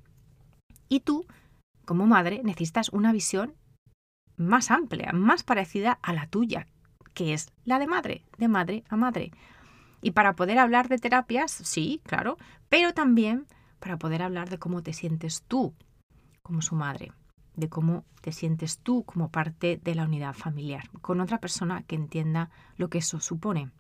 Y 0.89 1.01
tú, 1.01 1.27
como 1.87 2.07
madre, 2.07 2.43
necesitas 2.45 2.91
una 2.91 3.13
visión 3.13 3.55
más 4.37 4.71
amplia, 4.71 5.13
más 5.13 5.43
parecida 5.43 5.99
a 6.03 6.13
la 6.13 6.27
tuya, 6.27 6.67
que 7.15 7.33
es 7.33 7.51
la 7.65 7.79
de 7.79 7.87
madre, 7.87 8.25
de 8.39 8.49
madre 8.49 8.85
a 8.89 8.97
madre. 8.97 9.33
Y 10.03 10.11
para 10.11 10.35
poder 10.35 10.59
hablar 10.59 10.89
de 10.89 10.99
terapias, 10.99 11.53
sí, 11.53 12.03
claro, 12.05 12.37
pero 12.69 12.93
también 12.93 13.47
para 13.79 13.97
poder 13.97 14.23
hablar 14.23 14.51
de 14.51 14.59
cómo 14.59 14.83
te 14.83 14.93
sientes 14.93 15.43
tú 15.43 15.75
como 16.43 16.61
su 16.61 16.75
madre, 16.75 17.13
de 17.55 17.69
cómo 17.69 18.05
te 18.21 18.33
sientes 18.33 18.79
tú 18.79 19.05
como 19.05 19.31
parte 19.31 19.81
de 19.83 19.95
la 19.95 20.05
unidad 20.05 20.35
familiar, 20.35 20.91
con 21.01 21.21
otra 21.21 21.39
persona 21.39 21.83
que 21.85 21.95
entienda 21.95 22.51
lo 22.77 22.91
que 22.91 22.99
eso 22.99 23.21
supone. 23.21 23.71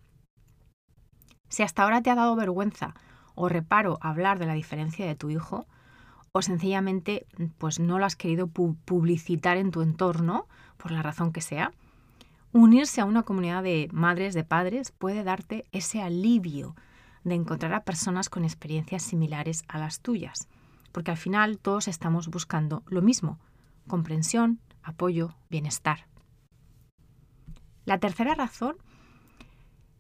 Si 1.48 1.62
hasta 1.62 1.82
ahora 1.82 2.02
te 2.02 2.10
ha 2.10 2.14
dado 2.14 2.36
vergüenza 2.36 2.94
o 3.34 3.48
reparo 3.48 3.98
hablar 4.00 4.38
de 4.38 4.46
la 4.46 4.54
diferencia 4.54 5.06
de 5.06 5.16
tu 5.16 5.28
hijo, 5.28 5.66
o 6.32 6.40
sencillamente 6.40 7.26
pues 7.58 7.78
no 7.78 7.98
lo 7.98 8.06
has 8.06 8.16
querido 8.16 8.46
publicitar 8.46 9.56
en 9.56 9.70
tu 9.70 9.82
entorno, 9.82 10.46
por 10.78 10.92
la 10.92 11.02
razón 11.02 11.32
que 11.32 11.40
sea, 11.40 11.72
unirse 12.52 13.00
a 13.00 13.04
una 13.04 13.22
comunidad 13.22 13.62
de 13.62 13.88
madres, 13.92 14.34
de 14.34 14.44
padres, 14.44 14.92
puede 14.92 15.24
darte 15.24 15.64
ese 15.72 16.02
alivio 16.02 16.76
de 17.24 17.34
encontrar 17.34 17.72
a 17.72 17.84
personas 17.84 18.28
con 18.28 18.44
experiencias 18.44 19.02
similares 19.02 19.64
a 19.68 19.78
las 19.78 20.00
tuyas, 20.00 20.48
porque 20.92 21.10
al 21.10 21.16
final 21.16 21.58
todos 21.58 21.88
estamos 21.88 22.28
buscando 22.28 22.82
lo 22.86 23.00
mismo, 23.00 23.38
comprensión, 23.86 24.60
apoyo, 24.82 25.36
bienestar. 25.48 26.06
La 27.84 27.98
tercera 27.98 28.34
razón 28.34 28.76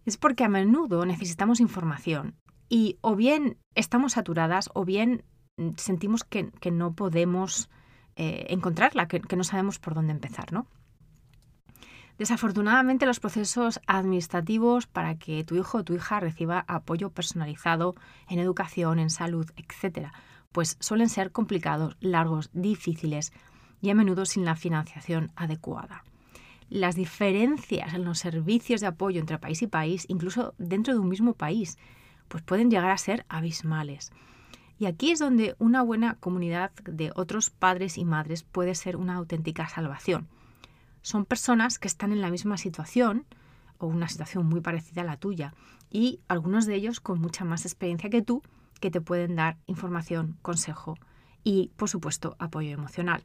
es 0.04 0.16
porque 0.16 0.44
a 0.44 0.48
menudo 0.48 1.06
necesitamos 1.06 1.60
información 1.60 2.34
y 2.68 2.98
o 3.00 3.16
bien 3.16 3.58
estamos 3.74 4.12
saturadas 4.12 4.70
o 4.74 4.84
bien 4.84 5.24
sentimos 5.76 6.24
que, 6.24 6.50
no 6.72 6.94
podemos 6.94 7.70
eh, 8.16 8.46
encontrarla, 8.48 9.08
que, 9.08 9.20
que, 9.20 9.36
no 9.36 9.44
sabemos 9.44 9.78
por 9.78 9.94
dónde 9.94 10.12
empezar, 10.12 10.52
¿no? 10.52 10.66
Desafortunadamente 12.18 13.06
los 13.06 13.20
procesos 13.20 13.80
administrativos 13.86 14.86
para 14.86 15.16
que 15.16 15.44
tu 15.44 15.56
hijo 15.56 15.78
o 15.78 15.84
tu 15.84 15.94
hija 15.94 16.20
reciba 16.20 16.64
apoyo 16.68 17.10
personalizado 17.10 17.94
en 18.28 18.38
educación, 18.38 18.98
en 18.98 19.10
salud, 19.10 19.50
etc., 19.56 20.08
pues 20.52 20.76
suelen 20.80 21.08
ser 21.08 21.32
complicados, 21.32 21.96
largos, 22.00 22.50
difíciles 22.52 23.32
y 23.80 23.88
a 23.88 23.94
menudo 23.94 24.26
sin 24.26 24.44
la 24.44 24.54
financiación 24.54 25.32
adecuada. 25.36 26.04
Las 26.68 26.94
diferencias 26.94 27.94
en 27.94 28.04
los 28.04 28.18
servicios 28.18 28.82
de 28.82 28.86
apoyo 28.88 29.18
entre 29.18 29.38
país 29.38 29.62
y 29.62 29.66
país, 29.66 30.04
incluso 30.08 30.54
dentro 30.58 30.92
de 30.92 31.00
un 31.00 31.08
mismo 31.08 31.32
país, 31.32 31.78
pues 32.28 32.42
pueden 32.42 32.70
llegar 32.70 32.90
a 32.90 32.98
ser 32.98 33.24
abismales. 33.30 34.12
Y 34.78 34.86
aquí 34.86 35.10
es 35.10 35.18
donde 35.18 35.54
una 35.58 35.82
buena 35.82 36.16
comunidad 36.16 36.72
de 36.84 37.12
otros 37.14 37.50
padres 37.50 37.96
y 37.96 38.04
madres 38.04 38.42
puede 38.42 38.74
ser 38.74 38.96
una 38.96 39.14
auténtica 39.14 39.68
salvación 39.68 40.28
son 41.02 41.24
personas 41.24 41.78
que 41.78 41.88
están 41.88 42.12
en 42.12 42.20
la 42.20 42.30
misma 42.30 42.56
situación 42.56 43.26
o 43.78 43.86
una 43.86 44.08
situación 44.08 44.46
muy 44.46 44.60
parecida 44.60 45.02
a 45.02 45.04
la 45.04 45.16
tuya 45.16 45.54
y 45.90 46.20
algunos 46.28 46.66
de 46.66 46.76
ellos 46.76 47.00
con 47.00 47.20
mucha 47.20 47.44
más 47.44 47.66
experiencia 47.66 48.10
que 48.10 48.22
tú 48.22 48.42
que 48.80 48.90
te 48.90 49.00
pueden 49.00 49.36
dar 49.36 49.58
información, 49.66 50.38
consejo 50.42 50.96
y, 51.44 51.70
por 51.76 51.88
supuesto, 51.88 52.36
apoyo 52.38 52.70
emocional. 52.70 53.24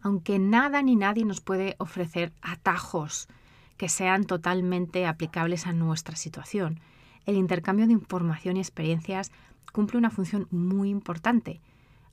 Aunque 0.00 0.38
nada 0.38 0.82
ni 0.82 0.96
nadie 0.96 1.24
nos 1.24 1.40
puede 1.40 1.76
ofrecer 1.78 2.32
atajos 2.42 3.28
que 3.76 3.88
sean 3.88 4.24
totalmente 4.24 5.06
aplicables 5.06 5.66
a 5.66 5.72
nuestra 5.72 6.16
situación, 6.16 6.80
el 7.26 7.36
intercambio 7.36 7.86
de 7.86 7.94
información 7.94 8.56
y 8.56 8.60
experiencias 8.60 9.32
cumple 9.72 9.98
una 9.98 10.10
función 10.10 10.46
muy 10.50 10.90
importante. 10.90 11.60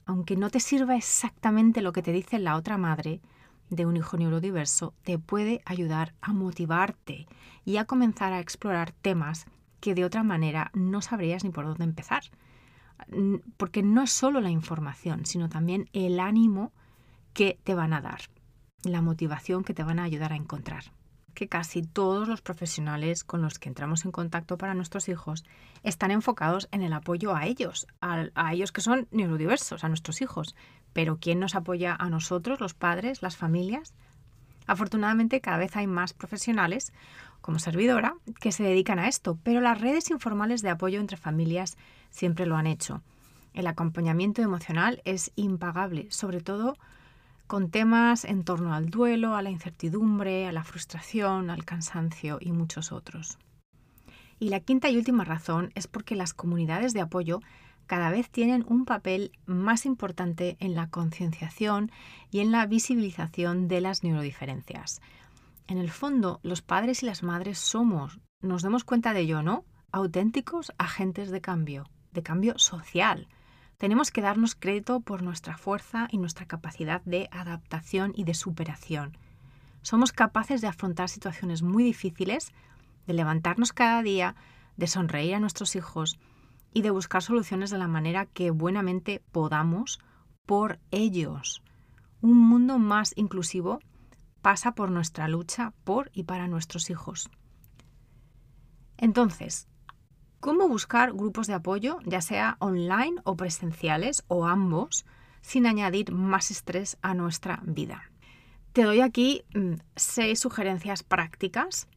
Aunque 0.06 0.36
no 0.36 0.50
te 0.50 0.60
sirva 0.60 0.96
exactamente 0.96 1.82
lo 1.82 1.92
que 1.92 2.02
te 2.02 2.12
dice 2.12 2.40
la 2.40 2.56
otra 2.56 2.78
madre, 2.78 3.22
de 3.72 3.86
un 3.86 3.98
hijo 3.98 4.18
neurodiverso 4.18 4.94
te 5.04 5.18
puede 5.18 5.62
ayudar 5.66 6.13
a 6.22 6.34
motivarte 6.34 7.25
y 7.66 7.78
a 7.78 7.86
comenzar 7.86 8.34
a 8.34 8.40
explorar 8.40 8.92
temas 8.92 9.46
que 9.80 9.96
de 9.96 10.06
otra 10.06 10.24
manera 10.24 10.70
no 10.75 11.01
sabrías 11.01 11.44
ni 11.44 11.50
por 11.50 11.66
dónde 11.66 11.86
empezar. 11.86 12.24
Porque 13.58 13.82
no 13.82 14.04
es 14.04 14.12
solo 14.12 14.42
la 14.42 14.51
información, 14.51 15.25
sino 15.25 15.50
también 15.50 15.90
el 15.94 16.20
ánimo 16.20 16.72
que 17.34 17.60
te 17.63 17.74
van 17.74 17.94
a 17.94 18.01
dar, 18.01 18.22
la 18.84 19.01
motivación 19.01 19.63
que 19.63 19.74
te 19.74 19.84
van 19.84 19.98
a 20.00 20.04
ayudar 20.04 20.34
a 20.34 20.36
encontrar. 20.36 20.92
Que 21.34 21.48
casi 21.48 21.82
todos 21.82 22.28
los 22.28 22.42
profesionales 22.42 23.24
con 23.24 23.42
los 23.42 23.58
que 23.58 23.70
entramos 23.70 24.04
en 24.04 24.12
contacto 24.12 24.58
para 24.58 24.74
nuestros 24.74 25.08
hijos 25.08 25.46
están 25.82 26.12
enfocados 26.12 26.68
en 26.72 26.82
el 26.82 26.92
apoyo 26.92 27.34
a 27.34 27.46
ellos, 27.46 27.88
a, 28.01 28.25
a 28.36 28.54
ellos 28.54 28.74
que 28.74 28.82
son 28.82 29.08
neurodiversos, 29.12 29.86
a 29.86 29.88
nuestros 29.88 30.22
hijos, 30.22 30.56
pero 30.94 31.18
¿quién 31.20 31.40
nos 31.40 31.56
apoya 31.56 31.96
a 31.96 32.10
nosotros, 32.10 32.60
los 32.60 32.74
padres, 32.74 33.22
las 33.22 33.38
familias? 33.38 33.94
Afortunadamente 34.68 35.42
cada 35.42 35.58
vez 35.58 35.76
hay 35.76 35.88
más 35.88 36.14
profesionales, 36.14 36.94
como 37.42 37.60
servidora, 37.60 38.16
que 38.40 38.52
se 38.52 38.64
dedican 38.64 39.00
a 39.00 39.08
esto, 39.08 39.38
pero 39.44 39.62
las 39.62 39.82
redes 39.82 40.12
informales 40.12 40.62
de 40.62 40.70
apoyo 40.70 41.00
entre 41.00 41.18
familias 41.18 41.78
siempre 42.10 42.46
lo 42.46 42.56
han 42.56 42.68
hecho. 42.68 43.02
El 43.54 43.68
acompañamiento 43.68 44.42
emocional 44.42 45.02
es 45.04 45.32
impagable, 45.36 46.08
sobre 46.12 46.42
todo 46.42 46.78
con 47.48 47.70
temas 47.70 48.24
en 48.24 48.46
torno 48.46 48.74
al 48.74 48.90
duelo, 48.90 49.36
a 49.36 49.42
la 49.42 49.50
incertidumbre, 49.50 50.48
a 50.48 50.54
la 50.54 50.64
frustración, 50.64 51.50
al 51.50 51.66
cansancio 51.66 52.38
y 52.40 52.54
muchos 52.54 52.94
otros. 52.94 53.40
Y 54.40 54.50
la 54.50 54.62
quinta 54.62 54.90
y 54.90 54.96
última 54.96 55.26
razón 55.26 55.72
es 55.76 55.88
porque 55.88 56.16
las 56.16 56.34
comunidades 56.34 56.94
de 56.94 57.02
apoyo 57.02 57.42
cada 57.88 58.10
vez 58.10 58.30
tienen 58.30 58.66
un 58.68 58.86
papel 58.86 59.32
más 59.46 59.86
importante 59.86 60.58
en 60.60 60.76
la 60.76 60.90
concienciación 60.90 61.92
y 62.32 62.40
en 62.40 62.52
la 62.52 62.66
visibilización 62.66 63.68
de 63.68 63.82
las 63.82 64.04
neurodiferencias. 64.04 65.02
En 65.68 65.78
el 65.78 65.92
fondo, 65.92 66.40
los 66.44 66.62
padres 66.62 67.04
y 67.04 67.06
las 67.06 67.24
madres 67.24 67.58
somos, 67.58 68.20
nos 68.42 68.64
demos 68.64 68.84
cuenta 68.84 69.14
de 69.14 69.22
ello, 69.22 69.44
¿no? 69.44 69.66
Auténticos 69.92 70.72
agentes 70.78 71.32
de 71.32 71.42
cambio, 71.42 71.90
de 72.12 72.24
cambio 72.24 72.58
social. 72.58 73.28
Tenemos 73.78 74.12
que 74.12 74.22
darnos 74.22 74.56
crédito 74.56 75.00
por 75.00 75.22
nuestra 75.24 75.58
fuerza 75.58 76.08
y 76.12 76.18
nuestra 76.18 76.46
capacidad 76.46 77.02
de 77.04 77.30
adaptación 77.32 78.14
y 78.16 78.24
de 78.24 78.34
superación. 78.34 79.18
Somos 79.82 80.12
capaces 80.12 80.62
de 80.62 80.68
afrontar 80.68 81.10
situaciones 81.10 81.62
muy 81.62 81.84
difíciles, 81.84 82.52
de 83.08 83.14
levantarnos 83.14 83.74
cada 83.74 84.04
día, 84.04 84.36
de 84.78 84.88
sonreír 84.88 85.36
a 85.36 85.40
nuestros 85.40 85.76
hijos, 85.76 86.20
y 86.74 86.82
de 86.82 86.92
buscar 86.92 87.22
soluciones 87.22 87.70
de 87.70 87.78
la 87.78 87.88
manera 87.88 88.25
que 88.25 88.51
buenamente 88.51 89.22
podamos 89.32 90.00
por 90.46 90.80
ellos. 90.92 91.62
Un 92.22 92.38
mundo 92.38 92.78
más 92.78 93.13
inclusivo 93.16 93.80
pasa 94.42 94.74
por 94.74 94.92
nuestra 94.92 95.28
lucha 95.28 95.74
por 95.84 96.10
y 96.13 96.24
para 96.24 96.48
nuestros 96.48 96.90
hijos. 96.90 97.30
Entonces, 98.98 99.68
¿cómo 100.40 100.68
buscar 100.68 101.13
grupos 101.13 101.48
de 101.48 101.54
apoyo, 101.54 102.00
ya 102.06 102.22
sea 102.22 102.58
online 102.60 103.22
o 103.24 103.36
presenciales 103.36 104.24
o 104.28 104.46
ambos, 104.46 105.06
sin 105.42 105.66
añadir 105.66 106.12
más 106.12 106.51
estrés 106.51 106.98
a 107.01 107.13
nuestra 107.13 107.62
vida? 107.66 108.12
Te 108.74 108.84
doy 108.84 109.01
aquí 109.01 109.44
mm, 109.54 109.74
seis 109.96 110.40
sugerencias 110.40 111.04
prácticas, 111.04 111.88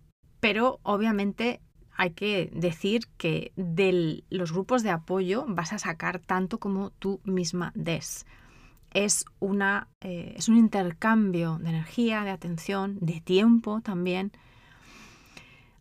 pero 0.41 0.81
obviamente 0.83 1.61
hay 1.97 2.11
que 2.11 2.51
decir 2.53 3.07
que 3.17 3.53
de 3.57 4.25
los 4.31 4.53
grupos 4.53 4.83
de 4.83 4.91
apoyo 4.91 5.45
vas 5.49 5.73
a 5.73 5.79
sacar 5.79 6.19
tanto 6.19 6.59
como 6.59 6.91
tú 6.91 7.21
misma 7.25 7.73
des. 7.75 8.27
Es, 8.91 9.25
una, 9.41 9.89
eh, 10.01 10.35
es 10.37 10.49
un 10.49 10.57
intercambio 10.57 11.59
de 11.59 11.71
energía, 11.71 12.23
de 12.23 12.31
atención, 12.31 12.99
de 13.01 13.21
tiempo 13.21 13.81
también. 13.81 14.33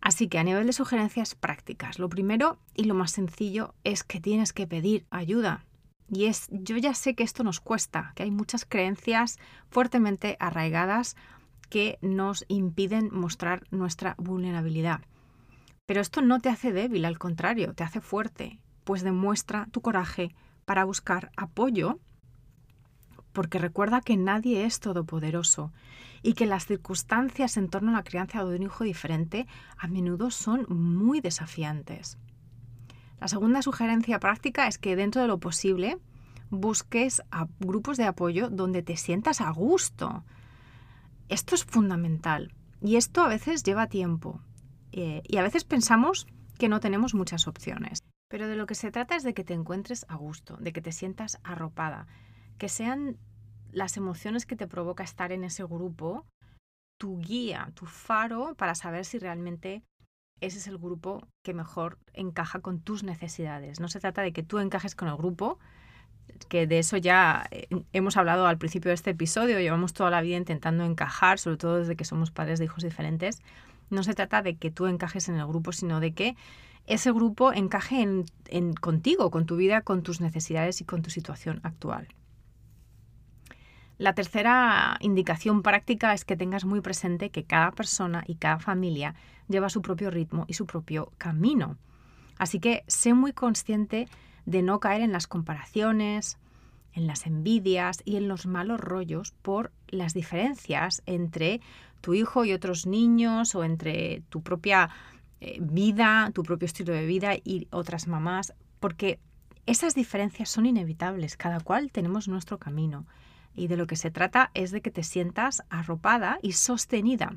Así 0.01 0.27
que 0.27 0.39
a 0.39 0.43
nivel 0.43 0.67
de 0.67 0.73
sugerencias 0.73 1.35
prácticas, 1.35 1.99
lo 1.99 2.09
primero 2.09 2.57
y 2.75 2.85
lo 2.85 2.95
más 2.95 3.11
sencillo 3.11 3.73
es 3.83 4.03
que 4.03 4.19
tienes 4.19 4.51
que 4.51 4.67
pedir 4.67 5.05
ayuda. 5.11 5.65
Y 6.09 6.25
es, 6.25 6.47
yo 6.51 6.77
ya 6.77 6.93
sé 6.93 7.15
que 7.15 7.23
esto 7.23 7.43
nos 7.43 7.59
cuesta, 7.59 8.11
que 8.15 8.23
hay 8.23 8.31
muchas 8.31 8.65
creencias 8.65 9.39
fuertemente 9.69 10.35
arraigadas 10.39 11.15
que 11.69 11.97
nos 12.01 12.45
impiden 12.49 13.09
mostrar 13.11 13.63
nuestra 13.71 14.15
vulnerabilidad. 14.17 15.01
Pero 15.85 15.99
esto 15.99 16.21
no 16.21 16.39
te 16.39 16.49
hace 16.49 16.71
débil, 16.71 17.03
al 17.03 17.19
contrario, 17.19 17.73
te 17.73 17.83
hace 17.83 17.99
fuerte, 17.99 18.59
pues 18.85 19.03
demuestra 19.03 19.67
tu 19.71 19.81
coraje 19.81 20.33
para 20.65 20.85
buscar 20.85 21.31
apoyo, 21.35 21.99
porque 23.33 23.59
recuerda 23.59 23.99
que 23.99 24.15
nadie 24.15 24.65
es 24.65 24.79
todopoderoso 24.79 25.73
y 26.21 26.33
que 26.33 26.45
las 26.45 26.67
circunstancias 26.67 27.57
en 27.57 27.67
torno 27.67 27.91
a 27.91 27.95
la 27.95 28.03
crianza 28.03 28.45
de 28.45 28.55
un 28.55 28.63
hijo 28.63 28.85
diferente 28.85 29.45
a 29.77 29.87
menudo 29.87 30.31
son 30.31 30.65
muy 30.69 31.19
desafiantes. 31.19 32.17
La 33.19 33.27
segunda 33.27 33.61
sugerencia 33.61 34.19
práctica 34.19 34.67
es 34.67 34.77
que 34.77 34.95
dentro 34.95 35.21
de 35.21 35.27
lo 35.27 35.39
posible 35.39 35.97
busques 36.49 37.21
a 37.31 37.47
grupos 37.59 37.97
de 37.97 38.05
apoyo 38.05 38.49
donde 38.49 38.83
te 38.83 38.95
sientas 38.95 39.41
a 39.41 39.49
gusto. 39.49 40.23
Esto 41.27 41.55
es 41.55 41.65
fundamental 41.65 42.53
y 42.79 42.95
esto 42.95 43.21
a 43.21 43.27
veces 43.27 43.63
lleva 43.63 43.87
tiempo 43.87 44.39
eh, 44.93 45.21
y 45.27 45.37
a 45.37 45.43
veces 45.43 45.63
pensamos 45.63 46.27
que 46.57 46.69
no 46.69 46.79
tenemos 46.79 47.13
muchas 47.13 47.47
opciones. 47.47 47.99
Pero 48.29 48.47
de 48.47 48.55
lo 48.55 48.65
que 48.65 48.75
se 48.75 48.91
trata 48.91 49.15
es 49.15 49.23
de 49.23 49.33
que 49.33 49.43
te 49.43 49.53
encuentres 49.53 50.05
a 50.07 50.15
gusto, 50.15 50.57
de 50.57 50.71
que 50.71 50.81
te 50.81 50.91
sientas 50.91 51.39
arropada, 51.43 52.07
que 52.57 52.69
sean 52.69 53.17
las 53.71 53.97
emociones 53.97 54.45
que 54.45 54.55
te 54.55 54.67
provoca 54.67 55.03
estar 55.03 55.31
en 55.31 55.43
ese 55.43 55.63
grupo 55.63 56.25
tu 56.99 57.19
guía, 57.19 57.71
tu 57.73 57.85
faro 57.85 58.55
para 58.55 58.75
saber 58.75 59.03
si 59.03 59.19
realmente 59.19 59.83
ese 60.41 60.57
es 60.57 60.67
el 60.67 60.77
grupo 60.77 61.27
que 61.43 61.53
mejor 61.53 61.97
encaja 62.13 62.59
con 62.59 62.79
tus 62.79 63.03
necesidades. 63.03 63.79
No 63.79 63.87
se 63.87 63.99
trata 63.99 64.21
de 64.21 64.33
que 64.33 64.43
tú 64.43 64.59
encajes 64.59 64.95
con 64.95 65.07
el 65.07 65.17
grupo, 65.17 65.59
que 66.47 66.67
de 66.67 66.79
eso 66.79 66.97
ya 66.97 67.47
eh, 67.51 67.67
hemos 67.93 68.17
hablado 68.17 68.45
al 68.45 68.57
principio 68.57 68.89
de 68.89 68.95
este 68.95 69.11
episodio, 69.11 69.59
llevamos 69.59 69.93
toda 69.93 70.09
la 70.09 70.21
vida 70.21 70.37
intentando 70.37 70.83
encajar, 70.83 71.39
sobre 71.39 71.57
todo 71.57 71.79
desde 71.79 71.95
que 71.95 72.05
somos 72.05 72.31
padres 72.31 72.59
de 72.59 72.65
hijos 72.65 72.83
diferentes. 72.83 73.41
No 73.89 74.03
se 74.03 74.13
trata 74.13 74.41
de 74.41 74.55
que 74.55 74.71
tú 74.71 74.87
encajes 74.87 75.29
en 75.29 75.35
el 75.35 75.47
grupo, 75.47 75.71
sino 75.71 75.99
de 75.99 76.13
que 76.13 76.35
ese 76.85 77.11
grupo 77.11 77.53
encaje 77.53 78.01
en, 78.01 78.73
contigo, 78.73 79.31
con 79.31 79.45
tu 79.45 79.55
vida, 79.55 79.81
con 79.81 80.03
tus 80.03 80.19
necesidades 80.19 80.81
y 80.81 80.85
con 80.85 81.01
tu 81.01 81.09
situación 81.09 81.59
actual. 81.63 82.07
La 83.97 84.13
tercera 84.13 84.97
indicación 84.99 85.61
práctica 85.61 86.13
es 86.13 86.25
que 86.25 86.35
tengas 86.35 86.65
muy 86.65 86.81
presente 86.81 87.29
que 87.29 87.45
cada 87.45 87.71
persona 87.71 88.23
y 88.27 88.35
cada 88.35 88.59
familia 88.59 89.15
lleva 89.47 89.69
su 89.69 89.81
propio 89.81 90.09
ritmo 90.09 90.45
y 90.47 90.55
su 90.55 90.65
propio 90.65 91.11
camino. 91.17 91.77
Así 92.37 92.59
que 92.59 92.83
sé 92.87 93.13
muy 93.13 93.33
consciente 93.33 94.07
no 94.45 94.79
caer 94.79 95.01
en 95.01 95.11
las 95.11 95.27
comparaciones, 95.27 96.37
en 96.93 97.07
las 97.07 97.25
envidias 97.25 98.01
y 98.05 98.17
en 98.17 98.27
los 98.27 98.45
malos 98.45 98.79
rollos 98.79 99.33
por 99.41 99.71
las 99.87 100.13
diferencias 100.13 101.01
entre 101.05 101.61
tu 102.01 102.13
hijo 102.13 102.45
y 102.45 102.53
otros 102.53 102.85
niños 102.85 103.55
o 103.55 103.63
entre 103.63 104.21
tu 104.29 104.41
propia 104.41 104.89
eh, 105.41 105.57
vida, 105.61 106.31
tu 106.33 106.43
propio 106.43 106.65
estilo 106.65 106.93
de 106.93 107.05
vida 107.05 107.35
y 107.35 107.67
otras 107.71 108.07
mamás, 108.07 108.53
porque 108.79 109.19
esas 109.65 109.95
diferencias 109.95 110.49
son 110.49 110.65
inevitables, 110.65 111.37
cada 111.37 111.59
cual 111.61 111.91
tenemos 111.91 112.27
nuestro 112.27 112.59
camino 112.59 113.05
y 113.55 113.67
de 113.67 113.77
lo 113.77 113.87
que 113.87 113.95
se 113.95 114.11
trata 114.11 114.51
es 114.53 114.71
de 114.71 114.81
que 114.81 114.91
te 114.91 115.03
sientas 115.03 115.63
arropada 115.69 116.39
y 116.41 116.53
sostenida, 116.53 117.35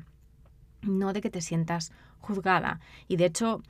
no 0.81 1.13
de 1.13 1.21
que 1.21 1.29
te 1.29 1.41
sientas 1.41 1.91
juzgada. 2.19 2.79
Y 3.07 3.17
de 3.17 3.25
hecho, 3.25 3.61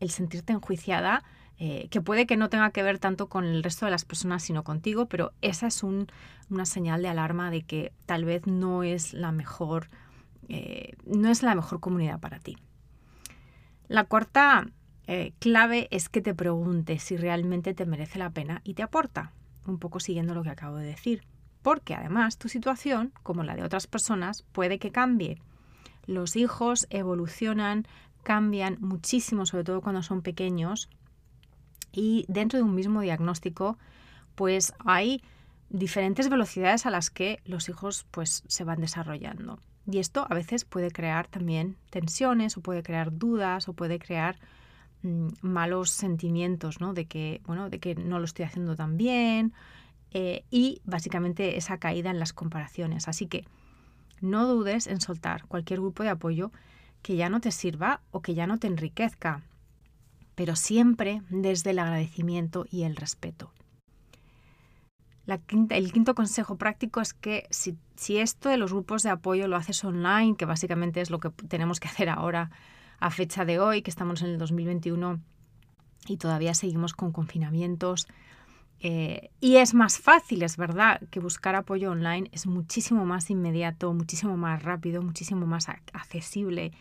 el 0.00 0.10
sentirte 0.10 0.52
enjuiciada, 0.52 1.24
eh, 1.58 1.88
que 1.90 2.02
puede 2.02 2.26
que 2.26 2.36
no 2.36 2.50
tenga 2.50 2.70
que 2.70 2.82
ver 2.82 2.98
tanto 2.98 3.28
con 3.28 3.44
el 3.44 3.62
resto 3.62 3.86
de 3.86 3.90
las 3.90 4.04
personas, 4.04 4.42
sino 4.42 4.62
contigo, 4.62 5.06
pero 5.06 5.32
esa 5.40 5.66
es 5.68 5.82
una 5.82 6.66
señal 6.66 7.02
de 7.02 7.08
alarma 7.08 7.50
de 7.50 7.62
que 7.62 7.92
tal 8.04 8.24
vez 8.24 8.46
no 8.46 8.82
es 8.82 9.14
la 9.14 9.32
mejor, 9.32 9.88
eh, 10.48 10.96
no 11.06 11.30
es 11.30 11.42
la 11.42 11.54
mejor 11.54 11.80
comunidad 11.80 12.20
para 12.20 12.40
ti. 12.40 12.56
La 13.88 14.04
cuarta 14.04 14.66
eh, 15.06 15.32
clave 15.38 15.88
es 15.90 16.08
que 16.08 16.20
te 16.20 16.34
preguntes 16.34 17.02
si 17.02 17.16
realmente 17.16 17.72
te 17.72 17.86
merece 17.86 18.18
la 18.18 18.30
pena 18.30 18.60
y 18.64 18.74
te 18.74 18.82
aporta, 18.82 19.32
un 19.66 19.78
poco 19.78 20.00
siguiendo 20.00 20.34
lo 20.34 20.42
que 20.42 20.50
acabo 20.50 20.76
de 20.76 20.86
decir, 20.86 21.22
porque 21.62 21.94
además 21.94 22.36
tu 22.36 22.48
situación, 22.48 23.12
como 23.22 23.44
la 23.44 23.56
de 23.56 23.62
otras 23.62 23.86
personas, 23.86 24.42
puede 24.52 24.78
que 24.78 24.92
cambie. 24.92 25.40
Los 26.06 26.36
hijos 26.36 26.86
evolucionan, 26.90 27.86
cambian 28.22 28.76
muchísimo, 28.80 29.46
sobre 29.46 29.64
todo 29.64 29.80
cuando 29.80 30.02
son 30.02 30.20
pequeños. 30.20 30.88
Y 31.92 32.24
dentro 32.28 32.58
de 32.58 32.62
un 32.62 32.74
mismo 32.74 33.00
diagnóstico, 33.00 33.78
pues 34.34 34.74
hay 34.84 35.22
diferentes 35.70 36.28
velocidades 36.28 36.86
a 36.86 36.90
las 36.90 37.10
que 37.10 37.40
los 37.44 37.68
hijos 37.68 38.06
pues 38.10 38.44
se 38.46 38.64
van 38.64 38.80
desarrollando. 38.80 39.58
Y 39.90 39.98
esto 39.98 40.26
a 40.28 40.34
veces 40.34 40.64
puede 40.64 40.90
crear 40.90 41.28
también 41.28 41.76
tensiones 41.90 42.56
o 42.56 42.60
puede 42.60 42.82
crear 42.82 43.16
dudas 43.16 43.68
o 43.68 43.72
puede 43.72 43.98
crear 43.98 44.36
mm, 45.02 45.28
malos 45.42 45.90
sentimientos, 45.90 46.80
¿no? 46.80 46.92
De 46.92 47.06
que, 47.06 47.40
bueno, 47.46 47.70
de 47.70 47.78
que 47.78 47.94
no 47.94 48.18
lo 48.18 48.24
estoy 48.24 48.44
haciendo 48.44 48.74
tan 48.74 48.96
bien 48.96 49.52
eh, 50.10 50.44
y 50.50 50.80
básicamente 50.84 51.56
esa 51.56 51.78
caída 51.78 52.10
en 52.10 52.18
las 52.18 52.32
comparaciones. 52.32 53.06
Así 53.06 53.26
que 53.26 53.44
no 54.20 54.46
dudes 54.46 54.86
en 54.86 55.00
soltar 55.00 55.44
cualquier 55.46 55.80
grupo 55.80 56.02
de 56.02 56.10
apoyo 56.10 56.50
que 57.02 57.16
ya 57.16 57.28
no 57.28 57.40
te 57.40 57.52
sirva 57.52 58.00
o 58.10 58.22
que 58.22 58.34
ya 58.34 58.46
no 58.46 58.58
te 58.58 58.66
enriquezca, 58.66 59.42
pero 60.36 60.54
siempre 60.54 61.22
desde 61.28 61.70
el 61.70 61.80
agradecimiento 61.80 62.66
y 62.70 62.84
el 62.84 62.94
respeto. 62.94 63.50
el 65.26 65.92
quinto 65.92 66.14
consejo 66.14 66.56
práctico 66.56 67.00
es 67.00 67.12
que 67.12 67.48
si, 67.50 67.76
esto 68.18 68.48
de 68.48 68.58
los 68.58 68.72
grupos 68.72 69.02
de 69.02 69.10
apoyo 69.10 69.48
lo 69.48 69.56
haces 69.56 69.82
online, 69.82 70.36
que 70.36 70.44
básicamente 70.44 71.00
es 71.00 71.10
lo 71.10 71.18
que 71.18 71.30
tenemos 71.30 71.80
que 71.80 71.88
hacer 71.88 72.08
ahora 72.08 72.50
a 73.00 73.10
fecha 73.10 73.44
de 73.44 73.58
hoy, 73.58 73.82
que 73.82 73.90
estamos 73.90 74.22
en 74.22 74.28
el 74.28 74.38
2021 74.38 75.18
y 76.06 76.18
todavía 76.18 76.54
seguimos 76.54 76.92
con 76.92 77.10
confinamientos, 77.10 78.06
eh, 78.80 79.30
y 79.40 79.56
es 79.56 79.72
más 79.72 79.98
fácil, 79.98 80.42
es 80.42 80.58
verdad, 80.58 81.00
que 81.10 81.18
buscar 81.18 81.54
apoyo 81.54 81.90
online 81.90 82.28
es 82.32 82.46
muchísimo 82.46 83.06
más 83.06 83.30
inmediato, 83.30 83.92
muchísimo 83.94 84.36
más 84.36 84.62
rápido, 84.62 85.00
muchísimo 85.02 85.46
más 85.46 85.68
accesible 85.68 86.72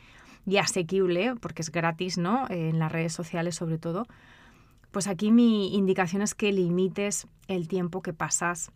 y 0.45 0.57
asequible, 0.57 1.35
porque 1.35 1.61
es 1.61 1.71
gratis, 1.71 2.17
¿no? 2.17 2.47
Eh, 2.49 2.69
en 2.69 2.79
las 2.79 2.91
redes 2.91 3.13
sociales 3.13 3.55
sobre 3.55 3.77
todo. 3.77 4.07
Pues 4.91 5.07
aquí 5.07 5.31
mi 5.31 5.75
indicación 5.75 6.21
es 6.21 6.35
que 6.35 6.51
limites 6.51 7.27
el 7.47 7.67
tiempo 7.67 8.01
que 8.01 8.13
pasas 8.13 8.71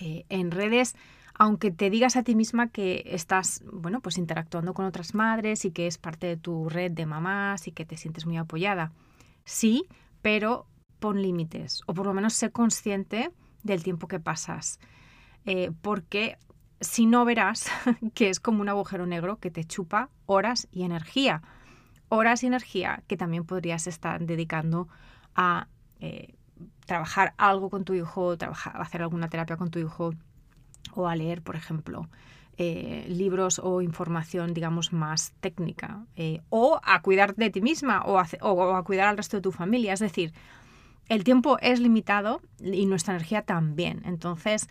eh, 0.00 0.24
en 0.28 0.50
redes, 0.50 0.94
aunque 1.34 1.70
te 1.70 1.90
digas 1.90 2.16
a 2.16 2.22
ti 2.22 2.34
misma 2.34 2.68
que 2.68 3.02
estás, 3.06 3.64
bueno, 3.72 4.00
pues 4.00 4.18
interactuando 4.18 4.74
con 4.74 4.84
otras 4.84 5.14
madres 5.14 5.64
y 5.64 5.70
que 5.70 5.86
es 5.86 5.98
parte 5.98 6.26
de 6.26 6.36
tu 6.36 6.68
red 6.68 6.92
de 6.92 7.06
mamás 7.06 7.66
y 7.66 7.72
que 7.72 7.84
te 7.84 7.96
sientes 7.96 8.26
muy 8.26 8.36
apoyada. 8.36 8.92
Sí, 9.44 9.86
pero 10.22 10.66
pon 11.00 11.20
límites 11.20 11.80
o 11.86 11.94
por 11.94 12.06
lo 12.06 12.14
menos 12.14 12.34
sé 12.34 12.50
consciente 12.50 13.30
del 13.62 13.82
tiempo 13.82 14.08
que 14.08 14.20
pasas. 14.20 14.78
Eh, 15.44 15.70
porque 15.82 16.38
si 16.84 17.06
no 17.06 17.24
verás 17.24 17.66
que 18.14 18.30
es 18.30 18.40
como 18.40 18.60
un 18.60 18.68
agujero 18.68 19.06
negro 19.06 19.38
que 19.38 19.50
te 19.50 19.64
chupa 19.64 20.08
horas 20.26 20.68
y 20.72 20.82
energía. 20.84 21.42
Horas 22.08 22.42
y 22.42 22.46
energía 22.46 23.02
que 23.06 23.16
también 23.16 23.44
podrías 23.44 23.86
estar 23.86 24.24
dedicando 24.24 24.88
a 25.34 25.68
eh, 26.00 26.34
trabajar 26.86 27.34
algo 27.38 27.70
con 27.70 27.84
tu 27.84 27.94
hijo, 27.94 28.36
trabajar, 28.36 28.80
hacer 28.80 29.02
alguna 29.02 29.28
terapia 29.28 29.56
con 29.56 29.70
tu 29.70 29.78
hijo 29.78 30.12
o 30.94 31.08
a 31.08 31.16
leer, 31.16 31.42
por 31.42 31.56
ejemplo, 31.56 32.08
eh, 32.56 33.04
libros 33.08 33.58
o 33.58 33.80
información, 33.80 34.54
digamos, 34.54 34.92
más 34.92 35.32
técnica, 35.40 36.04
o 36.50 36.78
a 36.84 37.02
cuidar 37.02 37.34
de 37.34 37.50
ti 37.50 37.60
misma 37.60 38.02
o 38.04 38.18
a, 38.20 38.84
cuidar 38.84 39.08
al 39.08 39.16
resto 39.16 39.38
de 39.38 39.40
tu 39.40 39.50
familia. 39.50 39.92
Es 39.92 39.98
decir, 39.98 40.32
el 41.08 41.24
tiempo 41.24 41.58
es 41.60 41.80
limitado 41.80 42.42
y 42.60 42.86
nuestra 42.86 43.14
energía 43.14 43.42
también. 43.42 44.02
Entonces, 44.04 44.68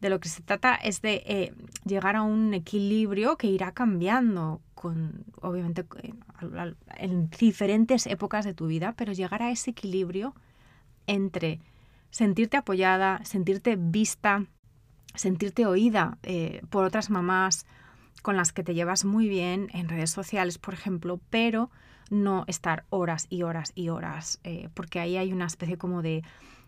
de 0.00 0.10
lo 0.10 0.18
que 0.20 0.28
se 0.28 0.42
trata 0.42 0.74
es 0.74 1.02
de 1.02 1.22
eh, 1.26 1.54
llegar 1.84 2.16
a 2.16 2.22
un 2.22 2.54
equilibrio 2.54 3.36
que 3.36 3.48
irá 3.48 3.72
cambiando 3.72 4.60
con, 4.74 5.24
obviamente, 5.42 5.84
en 6.96 7.28
diferentes 7.30 8.06
épocas 8.06 8.44
de 8.44 8.54
tu 8.54 8.66
vida, 8.66 8.94
pero 8.96 9.12
llegar 9.12 9.42
a 9.42 9.50
ese 9.50 9.72
equilibrio 9.72 10.34
entre 11.06 11.60
sentirte 12.10 12.56
apoyada, 12.56 13.20
sentirte 13.24 13.76
vista, 13.76 14.46
sentirte 15.14 15.66
oída 15.66 16.18
eh, 16.22 16.62
por 16.70 16.84
otras 16.84 17.10
mamás 17.10 17.66
con 18.22 18.36
las 18.36 18.52
que 18.52 18.62
te 18.62 18.74
llevas 18.74 19.04
muy 19.04 19.28
bien 19.28 19.68
en 19.72 19.88
redes 19.88 20.10
sociales, 20.10 20.58
por 20.58 20.74
ejemplo, 20.74 21.20
pero 21.30 21.70
no 22.10 22.44
estar 22.48 22.84
horas 22.90 23.26
y 23.30 23.42
horas 23.42 23.72
y 23.74 23.88
horas, 23.90 24.40
eh, 24.44 24.68
porque 24.74 24.98
ahí 24.98 25.16
hay 25.16 25.32
una 25.32 25.46
especie 25.46 25.78
como 25.78 26.02
de, 26.02 26.22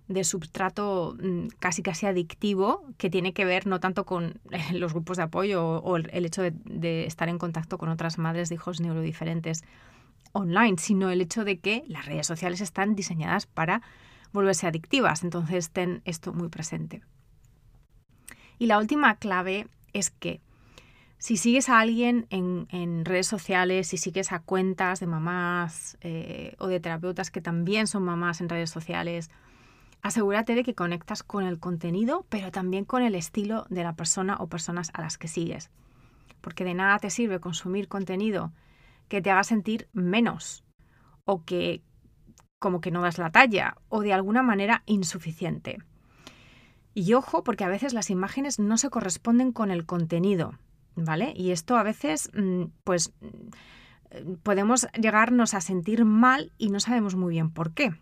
de 0.08 0.24
substrato 0.24 1.16
mm, 1.20 1.48
casi 1.58 1.82
casi 1.82 2.06
adictivo 2.06 2.84
que 2.98 3.10
tiene 3.10 3.32
que 3.32 3.44
ver 3.44 3.66
no 3.66 3.80
tanto 3.80 4.04
con 4.04 4.40
los 4.72 4.92
grupos 4.92 5.16
de 5.16 5.24
apoyo 5.24 5.64
o, 5.64 5.96
el, 5.96 6.26
hecho 6.26 6.42
de, 6.42 7.06
estar 7.06 7.28
en 7.28 7.38
contacto 7.38 7.78
con 7.78 7.88
otras 7.88 8.18
madres 8.18 8.48
de 8.48 8.56
hijos 8.56 8.80
neurodiferentes 8.80 9.62
online, 10.32 10.78
sino 10.78 11.10
el 11.10 11.20
hecho 11.20 11.44
de 11.44 11.58
que 11.58 11.84
las 11.86 12.06
redes 12.06 12.26
sociales 12.26 12.60
están 12.60 12.94
diseñadas 12.94 13.46
para 13.46 13.82
volverse 14.32 14.66
adictivas. 14.66 15.22
Entonces 15.24 15.70
ten 15.70 16.00
esto 16.04 16.32
muy 16.32 16.48
presente. 16.48 17.02
Y 18.58 18.66
la 18.66 18.78
última 18.78 19.16
clave 19.16 19.66
es 19.92 20.10
que 20.10 20.40
si 21.18 21.36
sigues 21.36 21.68
a 21.68 21.78
alguien 21.78 22.26
en, 22.30 23.04
redes 23.04 23.28
sociales, 23.28 23.86
si 23.86 23.96
sigues 23.96 24.32
a 24.32 24.40
cuentas 24.40 24.98
de 24.98 25.06
mamás 25.06 25.96
eh, 26.00 26.56
o 26.58 26.66
de 26.66 26.80
terapeutas 26.80 27.30
que 27.30 27.40
también 27.40 27.86
son 27.86 28.02
mamás 28.02 28.40
en 28.40 28.48
redes 28.48 28.70
sociales, 28.70 29.30
asegúrate 30.02 30.54
de 30.54 30.64
que 30.64 30.74
conectas 30.74 31.22
con 31.22 31.44
el 31.44 31.58
contenido, 31.58 32.26
pero 32.28 32.50
también 32.50 32.84
con 32.84 33.02
el 33.02 33.14
estilo 33.14 33.66
de 33.70 33.84
la 33.84 33.94
persona 33.94 34.36
o 34.40 34.48
personas 34.48 34.90
a 34.94 35.00
las 35.00 35.16
que 35.16 35.28
sigues. 35.28 35.70
Porque 36.40 36.64
de 36.64 36.74
nada 36.74 36.98
te 36.98 37.10
sirve 37.10 37.40
consumir 37.40 37.88
contenido 37.88 38.52
que 39.08 39.22
te 39.22 39.30
haga 39.30 39.44
sentir 39.44 39.88
menos 39.92 40.64
o 41.24 41.44
que 41.44 41.82
como 42.58 42.80
que 42.80 42.90
no 42.90 43.02
das 43.02 43.18
la 43.18 43.30
talla 43.30 43.76
o 43.88 44.00
de 44.00 44.12
alguna 44.12 44.42
manera 44.42 44.82
insuficiente. 44.86 45.78
Y 46.94 47.14
ojo, 47.14 47.42
porque 47.42 47.64
a 47.64 47.68
veces 47.68 47.92
las 47.92 48.10
imágenes 48.10 48.58
no 48.58 48.76
se 48.78 48.90
corresponden 48.90 49.52
con 49.52 49.70
el 49.70 49.86
contenido, 49.86 50.58
¿vale? 50.94 51.32
Y 51.36 51.50
esto 51.50 51.76
a 51.76 51.82
veces, 51.82 52.30
mm, 52.34 52.64
pues, 52.84 53.12
mm, 53.20 54.34
podemos 54.42 54.86
llegarnos 55.00 55.54
a 55.54 55.60
sentir 55.60 56.04
mal 56.04 56.52
y 56.58 56.68
no 56.68 56.80
sabemos 56.80 57.16
muy 57.16 57.32
bien 57.32 57.50
por 57.50 57.72
qué. 57.72 57.94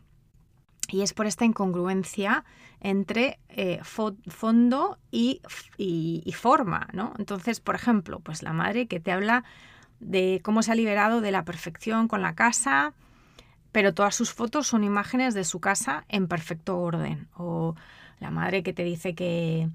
Y 0.90 1.02
es 1.02 1.12
por 1.12 1.26
esta 1.26 1.44
incongruencia 1.44 2.44
entre 2.80 3.38
eh, 3.48 3.80
fondo 3.84 4.98
y, 5.10 5.42
y, 5.76 6.32
forma, 6.32 6.88
¿no? 6.92 7.12
Entonces, 7.18 7.60
por 7.60 7.74
ejemplo, 7.74 8.20
pues 8.20 8.42
la 8.42 8.52
madre 8.52 8.86
que 8.86 9.00
te 9.00 9.12
habla 9.12 9.44
de 10.00 10.40
cómo 10.42 10.62
se 10.62 10.72
ha 10.72 10.74
liberado 10.74 11.20
de 11.20 11.30
la 11.30 11.44
perfección 11.44 12.08
con 12.08 12.22
la 12.22 12.34
casa, 12.34 12.94
pero 13.72 13.94
todas 13.94 14.14
sus 14.14 14.32
fotos 14.32 14.66
son 14.66 14.82
imágenes 14.82 15.34
de 15.34 15.44
su 15.44 15.60
casa 15.60 16.04
en 16.08 16.26
perfecto 16.26 16.78
orden. 16.78 17.28
O 17.36 17.76
la 18.18 18.30
madre 18.30 18.62
que 18.62 18.72
te 18.72 18.82
dice 18.82 19.14
que, 19.14 19.68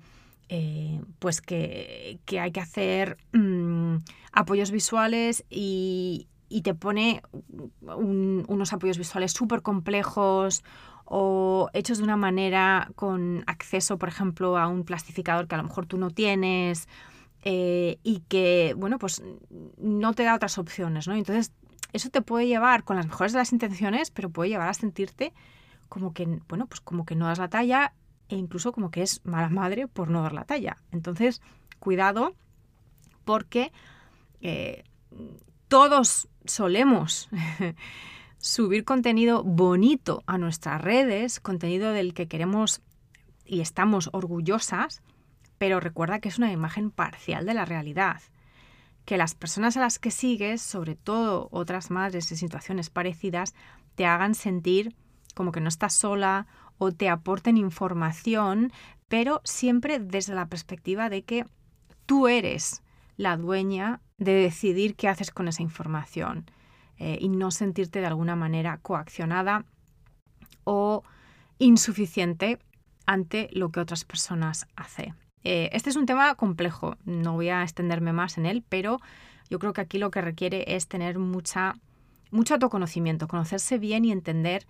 eh, 0.49 1.01
pues 1.19 1.41
que, 1.41 2.19
hay 2.39 2.51
que 2.51 2.59
hacer 2.59 3.17
mm, 3.33 3.97
apoyos 4.31 4.71
visuales 4.71 5.45
y, 5.49 6.27
te 6.63 6.73
pone 6.73 7.21
unos 7.81 8.71
apoyos 8.71 8.97
visuales 8.97 9.33
súper 9.33 9.61
complejos 9.61 10.63
o 11.05 11.69
hechos 11.73 11.99
de 11.99 12.03
una 12.03 12.17
manera 12.17 12.91
con 12.95 13.43
acceso, 13.47 13.97
por 13.97 14.09
ejemplo, 14.09 14.57
a 14.57 14.67
un 14.67 14.83
plastificador 14.83 15.47
que 15.47 15.55
a 15.55 15.59
lo 15.59 15.65
mejor 15.65 15.85
tú 15.85 15.97
no 15.97 16.09
tienes 16.09 16.87
eh, 17.43 17.99
y 18.03 18.21
que, 18.21 18.73
bueno, 18.75 18.97
pues 18.97 19.21
no 19.77 20.13
te 20.13 20.23
da 20.23 20.35
otras 20.35 20.57
opciones, 20.57 21.07
¿no? 21.07 21.13
Entonces, 21.13 21.51
eso 21.93 22.09
te 22.09 22.21
puede 22.21 22.47
llevar 22.47 22.83
con 22.83 22.95
las 22.97 23.05
mejores 23.05 23.33
de 23.33 23.39
las 23.39 23.53
intenciones, 23.53 24.11
pero 24.11 24.29
puede 24.29 24.49
llevar 24.49 24.67
a 24.67 24.73
sentirte 24.73 25.31
como 25.87 26.13
que, 26.13 26.25
bueno, 26.47 26.65
pues 26.65 26.81
como 26.81 27.05
que 27.05 27.15
no 27.15 27.27
das 27.27 27.37
la 27.37 27.49
talla 27.49 27.93
e 28.27 28.35
incluso 28.35 28.71
como 28.71 28.89
que 28.89 29.03
es 29.03 29.23
mala 29.23 29.49
madre 29.49 29.87
por 29.87 30.09
no 30.09 30.23
dar 30.23 30.33
la 30.33 30.43
talla. 30.43 30.77
Entonces, 30.91 31.41
cuidado 31.79 32.33
porque 33.23 33.71
eh, 34.41 34.83
todos 35.67 36.27
solemos 36.45 37.29
subir 38.45 38.85
contenido 38.85 39.43
bonito 39.43 40.21
a 40.27 40.37
nuestras 40.37 40.79
redes, 40.79 41.39
contenido 41.39 41.93
del 41.93 42.13
que 42.13 42.27
queremos 42.27 42.83
y 43.43 43.61
estamos 43.61 44.11
orgullosas, 44.13 45.01
pero 45.57 45.79
recuerda 45.79 46.19
que 46.19 46.29
es 46.29 46.37
una 46.37 46.51
imagen 46.51 46.91
parcial 46.91 47.47
de 47.47 47.55
la 47.55 47.65
realidad. 47.65 48.21
Que 49.03 49.17
las 49.17 49.33
personas 49.33 49.77
a 49.77 49.79
las 49.79 49.97
que 49.97 50.11
sigues, 50.11 50.61
sobre 50.61 50.95
todo 50.95 51.49
otras 51.51 51.89
madres 51.89 52.31
en 52.31 52.37
situaciones 52.37 52.91
parecidas, 52.91 53.55
te 53.95 54.05
hagan 54.05 54.35
sentir 54.35 54.95
como 55.33 55.51
que 55.51 55.59
no 55.59 55.67
estás 55.67 55.93
sola 55.93 56.45
o 56.77 56.91
te 56.91 57.09
aporten 57.09 57.57
información, 57.57 58.71
pero 59.07 59.41
siempre 59.43 59.97
desde 59.97 60.35
la 60.35 60.49
perspectiva 60.49 61.09
de 61.09 61.23
que 61.23 61.45
tú 62.05 62.27
eres 62.27 62.83
la 63.17 63.37
dueña 63.37 64.01
de 64.19 64.33
decidir 64.33 64.95
qué 64.95 65.07
haces 65.07 65.31
con 65.31 65.47
esa 65.47 65.63
información 65.63 66.45
eh, 66.97 67.17
y 67.19 67.29
no 67.29 67.51
sentirte 67.51 67.99
de 67.99 68.07
alguna 68.07 68.35
manera 68.35 68.77
coaccionada 68.77 69.65
o 70.63 71.03
insuficiente 71.59 72.59
ante 73.05 73.49
lo 73.51 73.69
que 73.69 73.79
otras 73.79 74.03
personas 74.03 74.67
hacen. 74.75 75.15
Eh, 75.43 75.69
este 75.73 75.91
es 75.91 75.95
un 75.95 76.07
tema 76.07 76.33
complejo, 76.35 76.97
no 77.05 77.33
voy 77.33 77.49
a 77.49 77.61
extenderme 77.61 78.13
más 78.13 78.37
en 78.37 78.47
él, 78.47 78.63
pero 78.67 78.99
yo 79.49 79.59
creo 79.59 79.73
que 79.73 79.81
aquí 79.81 79.99
lo 79.99 80.09
que 80.09 80.21
requiere 80.21 80.75
es 80.75 80.87
tener 80.87 81.19
mucha, 81.19 81.75
mucho 82.31 82.55
autoconocimiento, 82.55 83.27
conocerse 83.27 83.77
bien 83.77 84.05
y 84.05 84.11
entender 84.11 84.65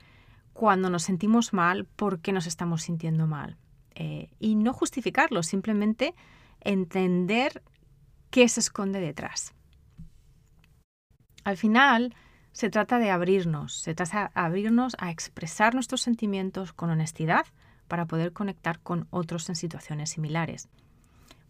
cuando 0.52 0.90
nos 0.90 1.04
sentimos 1.04 1.54
mal, 1.54 1.86
por 1.86 2.20
qué 2.20 2.34
nos 2.34 2.46
estamos 2.46 2.84
sintiendo 2.84 3.26
mal. 3.26 3.58
Eh, 3.96 4.30
y 4.40 4.56
no 4.56 4.74
justificarlo, 4.74 5.44
simplemente 5.44 6.14
entender 6.60 7.64
qué 8.30 8.50
se 8.50 8.60
esconde 8.60 9.00
detrás. 9.00 9.55
Al 11.46 11.56
final, 11.56 12.14
se 12.52 12.70
trata 12.70 13.00
de 13.00 13.10
abrirnos, 13.10 13.80
se 13.80 13.96
trata 13.96 14.20
de 14.20 14.30
abrirnos 14.34 14.98
a 15.00 15.12
expresar 15.12 15.74
nuestros 15.74 16.02
sentimientos 16.02 16.74
con 16.74 16.90
honestidad 16.90 17.46
para 17.88 18.06
poder 18.06 18.34
conectar 18.34 18.80
con 18.80 19.08
otros 19.12 19.48
en 19.48 19.56
situaciones 19.56 20.10
similares. 20.10 20.68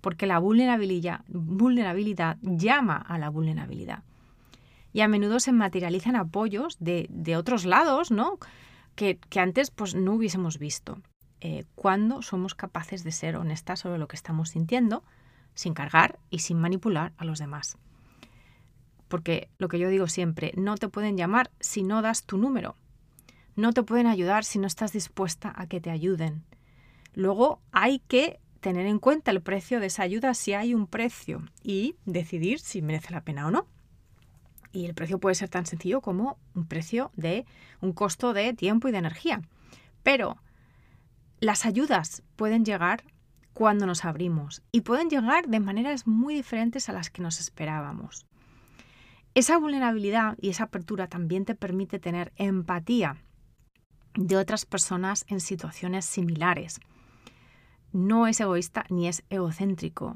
Porque 0.02 0.28
la 0.28 0.38
vulnerabilidad, 0.38 1.22
llama 2.42 2.98
a 2.98 3.18
la 3.18 3.30
vulnerabilidad. 3.30 4.04
Y 4.94 5.02
a 5.02 5.08
menudo 5.08 5.40
se 5.40 5.52
materializan 5.52 6.16
apoyos 6.16 6.78
de, 6.80 7.08
de 7.10 7.36
otros 7.36 7.66
lados, 7.66 8.12
¿no? 8.12 8.38
que, 8.96 9.20
antes 9.36 9.72
pues, 9.72 9.96
no 9.96 10.14
hubiésemos 10.14 10.58
visto. 10.58 11.02
Eh, 11.42 11.66
cuando 11.76 12.22
somos 12.22 12.56
capaces 12.56 13.04
de 13.04 13.12
ser 13.12 13.36
honestas 13.36 13.82
sobre 13.82 14.00
lo 14.00 14.08
que 14.08 14.16
estamos 14.16 14.50
sintiendo, 14.50 15.04
sin 15.54 15.74
cargar 15.74 16.18
y 16.30 16.40
sin 16.40 16.60
manipular 16.60 17.14
a 17.18 17.26
los 17.26 17.40
demás. 17.40 17.78
Porque 19.08 19.50
lo 19.58 19.68
que 19.68 19.80
yo 19.80 19.90
digo 19.90 20.08
siempre, 20.08 20.52
no 20.56 20.76
te 20.76 20.90
pueden 20.90 21.18
llamar 21.18 21.52
si 21.60 21.84
no 21.84 22.02
das 22.02 22.26
tu 22.26 22.38
número. 22.38 22.76
No 23.56 23.72
te 23.72 23.84
pueden 23.84 24.08
ayudar 24.08 24.44
si 24.44 24.60
no 24.60 24.68
estás 24.68 24.92
dispuesta 24.92 25.54
a 25.56 25.68
que 25.68 25.80
te 25.80 25.92
ayuden. 25.92 26.44
Luego 27.14 27.62
hay 27.72 28.00
que 28.00 28.40
tener 28.60 28.88
en 28.88 29.00
cuenta 29.00 29.32
el 29.32 29.42
precio 29.42 29.80
de 29.80 29.88
esa 29.88 30.04
ayuda 30.04 30.34
si 30.34 30.54
hay 30.54 30.74
un 30.74 30.88
precio 30.88 31.44
y 31.62 31.96
decidir 32.06 32.60
si 32.60 32.82
merece 32.82 33.12
la 33.12 33.24
pena 33.24 33.48
o 33.48 33.52
no. 33.52 33.68
Y 34.72 34.86
el 34.86 34.94
precio 34.94 35.20
puede 35.20 35.36
ser 35.36 35.50
tan 35.50 35.66
sencillo 35.66 36.02
como 36.02 36.38
un 36.54 36.66
precio 36.66 37.12
de 37.16 37.46
un 37.80 37.94
costo 37.94 38.34
de 38.34 38.54
tiempo 38.54 38.88
y 38.88 38.92
de 38.92 38.98
energía. 38.98 39.42
Pero 40.04 40.38
las 41.40 41.66
ayudas 41.66 42.24
pueden 42.36 42.66
llegar 42.66 43.04
cuando 43.54 43.86
nos 43.86 44.04
abrimos 44.04 44.64
y 44.72 44.82
pueden 44.82 45.10
llegar 45.10 45.48
de 45.48 45.62
maneras 45.62 46.08
muy 46.08 46.36
diferentes 46.36 46.90
a 46.90 46.94
las 46.94 47.10
que 47.10 47.22
nos 47.22 47.40
esperábamos. 47.40 48.26
Esa 49.36 49.58
vulnerabilidad 49.58 50.38
y 50.40 50.48
esa 50.48 50.64
apertura 50.64 51.08
también 51.08 51.44
te 51.44 51.56
permite 51.56 52.00
tener 52.00 52.32
empatía 52.38 53.18
de 54.14 54.38
otras 54.38 54.66
personas 54.66 55.26
en 55.28 55.42
situaciones 55.42 56.06
similares. 56.06 56.80
No 57.92 58.28
es 58.28 58.40
egoísta 58.40 58.86
ni 58.90 59.10
es 59.10 59.26
egocéntrico. 59.30 60.16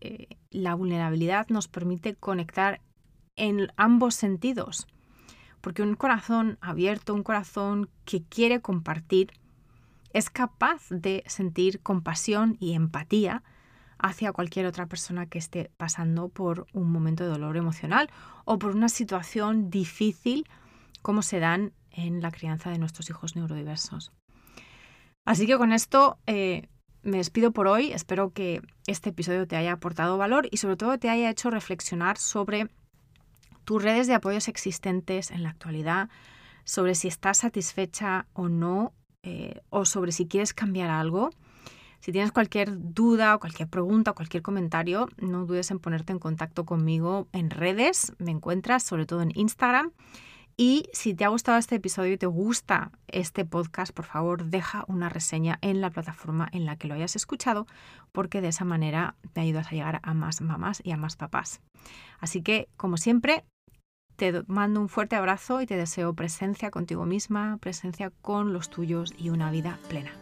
Eh, 0.00 0.28
la 0.50 0.76
vulnerabilidad 0.76 1.48
nos 1.48 1.66
permite 1.66 2.14
conectar 2.14 2.80
en 3.34 3.66
ambos 3.76 4.14
sentidos. 4.14 4.86
Porque 5.60 5.82
un 5.82 5.96
corazón 5.96 6.56
abierto, 6.60 7.14
un 7.14 7.24
corazón 7.24 7.90
que 8.04 8.22
quiere 8.22 8.60
compartir, 8.60 9.32
es 10.12 10.30
capaz 10.30 10.88
de 10.88 11.24
sentir 11.26 11.80
compasión 11.80 12.58
y 12.60 12.74
empatía 12.74 13.42
hacia 14.02 14.32
cualquier 14.32 14.66
otra 14.66 14.86
persona 14.86 15.26
que 15.26 15.38
esté 15.38 15.70
pasando 15.76 16.28
por 16.28 16.66
un 16.72 16.90
momento 16.90 17.24
de 17.24 17.30
dolor 17.30 17.56
emocional 17.56 18.10
o 18.44 18.58
por 18.58 18.74
una 18.74 18.88
situación 18.88 19.70
difícil 19.70 20.46
como 21.00 21.22
se 21.22 21.40
dan 21.40 21.72
en 21.90 22.20
la 22.20 22.30
crianza 22.30 22.70
de 22.70 22.78
nuestros 22.78 23.08
hijos 23.10 23.36
neurodiversos. 23.36 24.12
Así 25.24 25.46
que 25.46 25.56
con 25.56 25.72
esto 25.72 26.18
eh, 26.26 26.68
me 27.02 27.18
despido 27.18 27.52
por 27.52 27.68
hoy. 27.68 27.92
Espero 27.92 28.30
que 28.30 28.60
este 28.86 29.10
episodio 29.10 29.46
te 29.46 29.56
haya 29.56 29.72
aportado 29.72 30.18
valor 30.18 30.48
y 30.50 30.56
sobre 30.56 30.76
todo 30.76 30.98
te 30.98 31.08
haya 31.08 31.30
hecho 31.30 31.50
reflexionar 31.50 32.18
sobre 32.18 32.68
tus 33.64 33.82
redes 33.82 34.08
de 34.08 34.14
apoyos 34.14 34.48
existentes 34.48 35.30
en 35.30 35.44
la 35.44 35.50
actualidad, 35.50 36.08
sobre 36.64 36.94
si 36.96 37.08
estás 37.08 37.38
satisfecha 37.38 38.26
o 38.32 38.48
no, 38.48 38.92
eh, 39.22 39.60
o 39.70 39.84
sobre 39.84 40.10
si 40.10 40.26
quieres 40.26 40.52
cambiar 40.52 40.90
algo. 40.90 41.30
Si 42.02 42.10
tienes 42.10 42.32
cualquier 42.32 42.72
duda 42.76 43.36
o 43.36 43.38
cualquier 43.38 43.68
pregunta 43.68 44.10
o 44.10 44.14
cualquier 44.16 44.42
comentario, 44.42 45.08
no 45.18 45.46
dudes 45.46 45.70
en 45.70 45.78
ponerte 45.78 46.12
en 46.12 46.18
contacto 46.18 46.66
conmigo 46.66 47.28
en 47.32 47.48
redes. 47.48 48.12
Me 48.18 48.32
encuentras 48.32 48.82
sobre 48.82 49.06
todo 49.06 49.22
en 49.22 49.30
Instagram. 49.36 49.92
Y 50.56 50.88
si 50.92 51.14
te 51.14 51.24
ha 51.24 51.28
gustado 51.28 51.58
este 51.58 51.76
episodio 51.76 52.14
y 52.14 52.18
te 52.18 52.26
gusta 52.26 52.90
este 53.06 53.44
podcast, 53.44 53.94
por 53.94 54.04
favor, 54.04 54.46
deja 54.46 54.84
una 54.88 55.10
reseña 55.10 55.58
en 55.62 55.80
la 55.80 55.90
plataforma 55.90 56.48
en 56.50 56.66
la 56.66 56.74
que 56.74 56.88
lo 56.88 56.94
hayas 56.94 57.14
escuchado, 57.14 57.68
porque 58.10 58.40
de 58.40 58.48
esa 58.48 58.64
manera 58.64 59.14
te 59.32 59.40
ayudas 59.40 59.68
a 59.68 59.70
llegar 59.70 60.00
a 60.02 60.12
más 60.12 60.40
mamás 60.40 60.82
y 60.84 60.90
a 60.90 60.96
más 60.96 61.14
papás. 61.14 61.60
Así 62.18 62.42
que, 62.42 62.68
como 62.76 62.96
siempre, 62.96 63.44
Te 64.16 64.44
mando 64.46 64.80
un 64.80 64.88
fuerte 64.88 65.16
abrazo 65.16 65.62
y 65.62 65.66
te 65.66 65.76
deseo 65.76 66.14
presencia 66.14 66.70
contigo 66.70 67.06
misma, 67.06 67.56
presencia 67.60 68.10
con 68.10 68.52
los 68.52 68.68
tuyos 68.68 69.14
y 69.16 69.30
una 69.30 69.50
vida 69.50 69.78
plena. 69.88 70.21